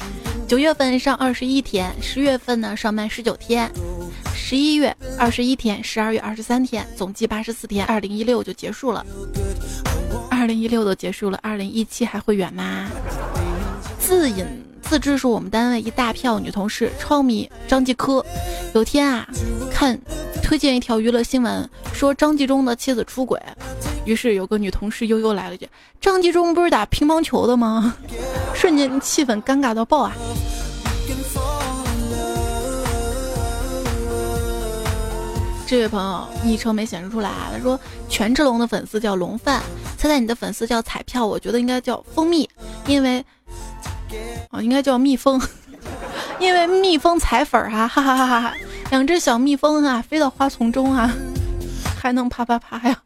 [0.47, 3.71] 九月份上二十一天，十月份呢上班十九天，
[4.33, 7.85] 十一月二十一天，十二月二十三天，总计八十四天。
[7.85, 9.05] 二零一六就结束了，
[10.29, 12.89] 二零一六都结束了，二零一七还会远吗？
[13.99, 14.45] 自引
[14.81, 18.25] 自知是我们单位一大票女同事超迷张继科，
[18.73, 19.25] 有天啊
[19.71, 19.97] 看
[20.43, 23.39] 推荐一条娱乐新闻，说张纪中的妻子出轨。
[24.05, 25.67] 于是有个女同事悠悠来了句
[26.01, 27.95] ：“张纪中不是打乒乓球的吗？”
[28.53, 30.13] 瞬间气氛尴尬到爆啊！
[35.67, 37.79] 这位朋友昵称没显示出来啊，他说
[38.09, 39.61] 权志龙的粉丝叫龙饭，
[39.97, 42.49] 猜猜你的粉丝叫彩票，我觉得应该叫蜂蜜，
[42.87, 43.23] 因为
[44.49, 45.41] 哦应该叫蜜蜂，
[46.39, 48.53] 因为蜜蜂采粉啊， 哈哈哈哈哈！
[48.89, 51.09] 两只小蜜蜂啊，飞到花丛中啊，
[51.97, 53.01] 还能啪啪啪呀！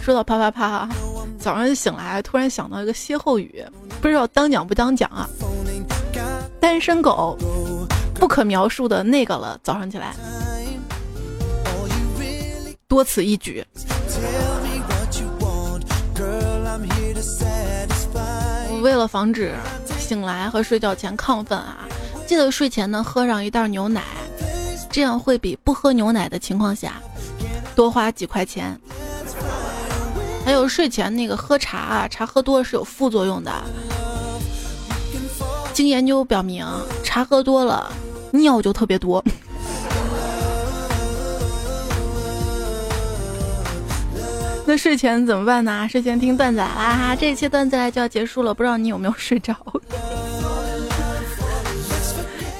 [0.00, 0.88] 说到啪啪啪，
[1.36, 3.64] 早上醒来突然想到一个歇后语，
[4.00, 5.28] 不知道当讲不当讲啊？
[6.60, 7.36] 单身狗，
[8.14, 9.58] 不可描述的那个了。
[9.64, 10.14] 早上起来，
[12.86, 13.66] 多此一举。
[18.80, 19.52] 为了防止
[19.98, 21.78] 醒来和睡觉前亢奋啊，
[22.26, 24.02] 记得睡前呢喝上一袋牛奶，
[24.90, 26.94] 这样会比不喝牛奶的情况下
[27.74, 28.78] 多花几块钱。
[30.44, 33.50] 还有睡前那个喝茶啊，茶喝多了是有副作用的。
[35.72, 36.66] 经研究表明，
[37.04, 37.92] 茶喝多了
[38.32, 39.24] 尿就特别多。
[44.66, 45.88] 那睡前怎么办呢？
[45.90, 47.16] 睡前听段子啦！
[47.18, 49.54] 这一期段子来就要结束了，不知道你有没有睡着？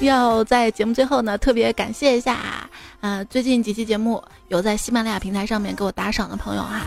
[0.01, 2.39] 要在节目最后呢，特别感谢一下
[3.01, 6.83] 啊，最近几期节目有在喜马拉雅平台上面给我打赏的朋友哈。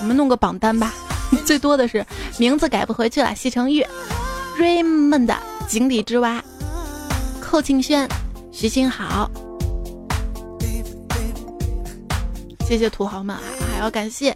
[0.00, 0.94] 我们弄个榜单吧，
[1.44, 2.04] 最多的是
[2.38, 3.34] 名字改不回去了。
[3.34, 3.84] 西城玉
[4.58, 5.36] ，Raymond
[5.68, 6.42] 井底之蛙，
[7.40, 8.08] 寇庆轩，
[8.52, 9.30] 徐新好，
[12.66, 13.42] 谢谢土豪们啊！
[13.72, 14.34] 还要感谢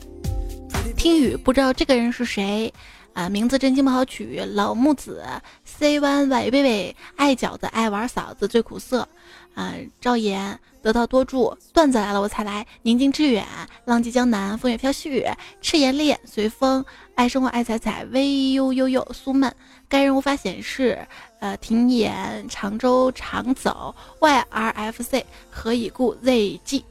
[0.96, 2.72] 听雨，不知道这个人是谁
[3.20, 3.28] 啊？
[3.28, 5.22] 名字真心不好取，老木子
[5.64, 9.06] ，C One Y 贝贝，爱饺子爱玩嫂子最苦涩。
[9.54, 12.66] 啊，赵岩得道多助，段子来了我才来。
[12.82, 13.44] 宁静致远，
[13.84, 19.54] 浪迹江南，风雪飘絮，赤炎烈，随风，爱生活爱彩彩，微悠悠悠，苏曼，
[19.88, 21.06] 该人无法显示。
[21.40, 26.82] 呃，停演，常州常走，YRFC，何以故？ZG。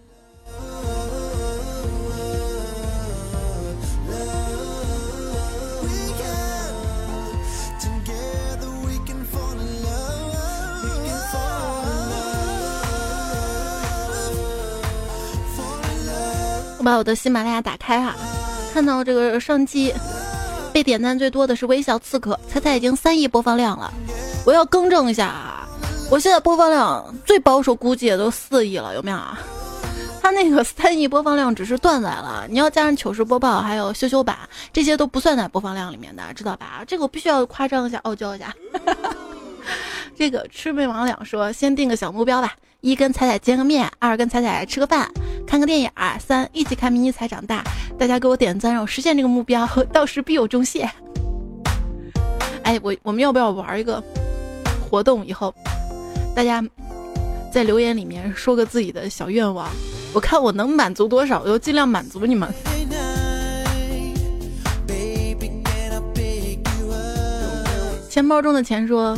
[16.80, 18.16] 我把我的喜马拉雅打开哈，
[18.74, 19.94] 看到这个上期
[20.72, 23.94] 被点赞最多的是微笑刺客，猜猜已经三亿播放量了。
[24.46, 25.68] 我要更正一下啊，
[26.10, 29.38] 我现在播放量最保守估计也都四亿了，有没有啊？
[30.22, 34.38] 他那个三亿播放量只是段载了，你要加上糗事播报还有羞羞版，
[34.72, 36.82] 这些都不算在播放量里面的，知道吧？
[36.88, 38.56] 这个我必须要夸张一下，傲娇一下。
[40.16, 42.56] 这个魑魅魍魉说，先定个小目标吧。
[42.82, 45.12] 一跟彩彩见个面，二跟彩彩吃个饭，
[45.46, 47.62] 看个电影，三一起看迷你彩长大。
[47.98, 50.90] 大家给我点赞，让我实现这个目标， 到时必有重谢。
[52.64, 54.02] 哎，我我们要不要玩一个
[54.90, 55.26] 活动？
[55.26, 55.54] 以后
[56.34, 56.64] 大家
[57.52, 59.70] 在留言里面说个自己的小愿望，
[60.14, 62.50] 我看我能满足多少，我就尽量满足你们。
[68.10, 69.18] 钱包中的钱说。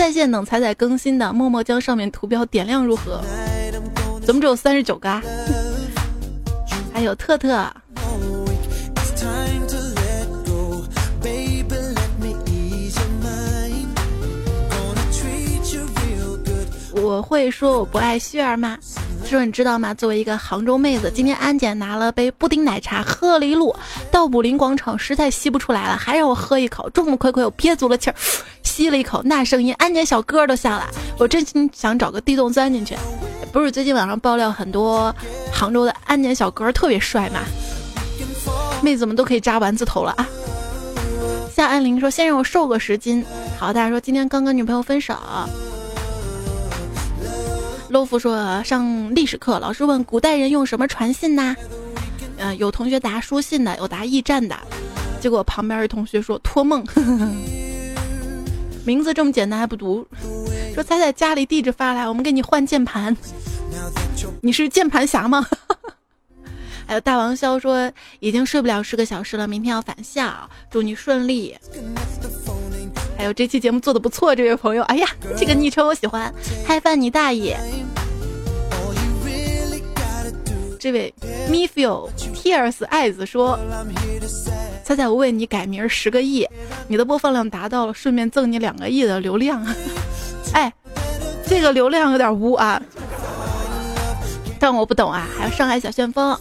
[0.00, 3.20] 在线等彩彩更新的，默默将上面图标点亮如何？
[4.24, 5.20] 怎么只有三十九个？
[6.90, 7.70] 还有特特。
[16.92, 18.78] 我会说我不爱旭儿吗？
[19.30, 19.94] 说你知道吗？
[19.94, 23.74] 作为一个杭州妹子，今天安检拿了杯布丁奶茶，喝了一路，
[24.10, 26.90] 到武林广场实在吸不出来了，还让我喝一口。
[26.90, 28.16] 众目睽睽，我憋足了气儿，
[28.64, 30.88] 吸了一口，那声音，安检小哥都笑了。
[31.16, 32.96] 我真心想找个地洞钻进去。
[33.52, 35.14] 不是最近网上爆料很多
[35.52, 37.40] 杭州的安检小哥特别帅吗？
[38.82, 40.28] 妹子们都可以扎丸子头了啊！
[41.54, 43.24] 夏安林说：“先让我瘦个十斤。”
[43.58, 45.14] 好，大家说今天刚跟女朋友分手。
[47.90, 51.56] 洛夫说：“上历史课，老师问古代人用什么传信呢？
[52.38, 54.56] 嗯，有同学答书信的，有答驿站的。
[55.20, 56.86] 结果旁边一同学说托梦。
[58.86, 60.06] 名字这么简单还不读？
[60.72, 63.14] 说猜猜家里地址发来，我们给你换键盘。
[64.40, 65.44] 你是键盘侠吗？
[66.86, 71.56] 还有大王潇说已经睡不了十个小时了，明天要返校，祝你顺利。”
[73.20, 75.06] 还有这期节目做的不错，这位朋友，哎呀，
[75.36, 76.32] 这个昵称我喜欢，
[76.66, 77.54] 嗨饭你大爷！
[80.78, 81.12] 这位
[81.50, 83.58] Mefiel tears eyes 说，
[84.82, 86.48] 猜猜我为你改名十个亿，
[86.88, 89.62] 你的播放量达到了，顺便赠你两个亿的流量。
[90.54, 90.72] 哎，
[91.46, 92.80] 这个流量有点污啊，
[94.58, 95.28] 但我不懂啊。
[95.36, 96.34] 还有上海小旋风、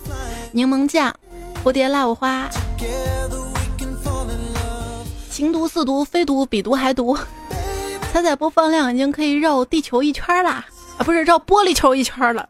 [0.54, 1.14] 柠檬酱、
[1.62, 2.48] 蝴蝶辣五花。
[5.40, 7.18] 情毒似毒非毒比毒还毒，
[8.12, 10.66] 彩彩播放量已经可以绕地球一圈啦，
[10.98, 12.50] 啊不是绕玻璃球一圈了。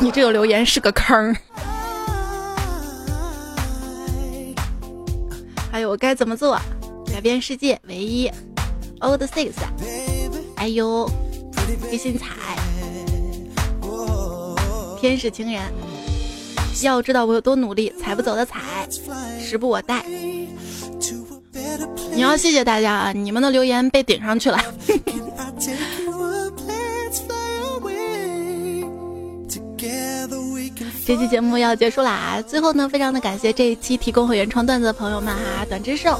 [0.00, 1.36] 你这个留言是个坑。
[5.70, 6.58] 还有我该怎么做？
[7.12, 8.28] 改变世界唯一。
[8.98, 9.52] Old Six，
[10.56, 11.08] 哎呦，
[11.88, 12.58] 黑心彩，
[15.00, 15.62] 天使情人。
[16.82, 18.88] 要知道我有多努力，踩不走的踩，
[19.38, 20.04] 时不我待。
[22.14, 23.12] 你要谢谢大家啊！
[23.12, 24.58] 你们的留言被顶上去了。
[31.06, 32.42] 这期节目要结束啦！
[32.46, 36.18] 最后呢，非常的感谢这一期提供和原创段子的朋友们哈，短之寿、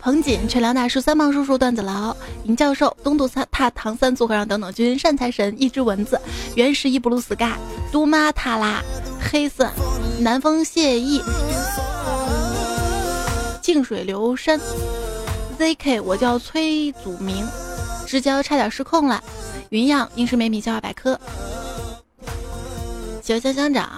[0.00, 2.14] 彭锦、全良大叔、三胖叔叔、段子牢、
[2.44, 6.20] 尹教授、东渡三踏唐三组合上等等君、善财神、一只蚊子、
[6.54, 7.58] 原石一布鲁斯嘎、
[7.90, 8.80] 杜妈塔拉、
[9.18, 9.68] 黑色、
[10.20, 11.20] 南风谢意。
[13.64, 14.60] 静水流深
[15.58, 17.42] ，ZK，我叫崔祖明，
[18.06, 19.24] 之交差点失控了。
[19.70, 21.18] 云样，英式美米笑话百科。
[23.22, 23.88] 小香香长，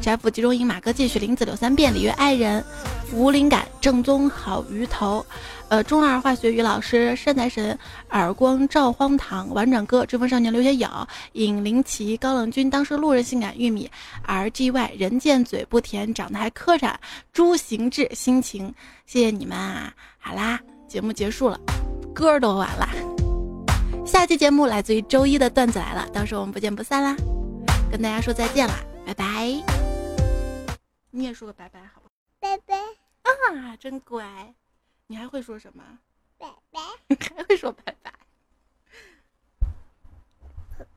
[0.00, 2.64] 宅府集中营马哥继续林子柳三变，里约爱人，
[3.12, 5.24] 无灵感，正宗好鱼头。
[5.72, 7.78] 呃，中二化学语老师，善财神，
[8.10, 10.86] 耳光照荒唐，婉转哥，追风少年刘学友，
[11.32, 13.90] 尹灵奇，高冷君，当时路人性感玉米
[14.26, 16.94] ，R G Y，人见嘴不甜，长得还磕碜，
[17.32, 18.74] 朱行志，心情，
[19.06, 19.94] 谢谢你们啊！
[20.18, 21.58] 好啦，节目结束了，
[22.14, 22.86] 歌都完了，
[24.04, 27.16] 下期节目来自于周一的段子来了，到时候我们不见不散啦，
[27.90, 28.74] 跟大家说再见啦，
[29.06, 29.64] 拜拜！
[31.10, 32.10] 你也说个拜拜好不？
[32.40, 32.76] 拜拜
[33.58, 34.22] 啊，真乖。
[35.06, 35.82] 你还会说什么？
[36.38, 36.80] 拜拜。
[37.36, 38.12] 还会说拜拜。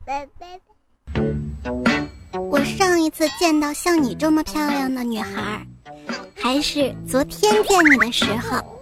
[0.04, 0.60] 拜拜。
[2.32, 5.66] 我上一次见到像你这么漂亮的女孩，
[6.36, 8.80] 还是昨天见你的时候。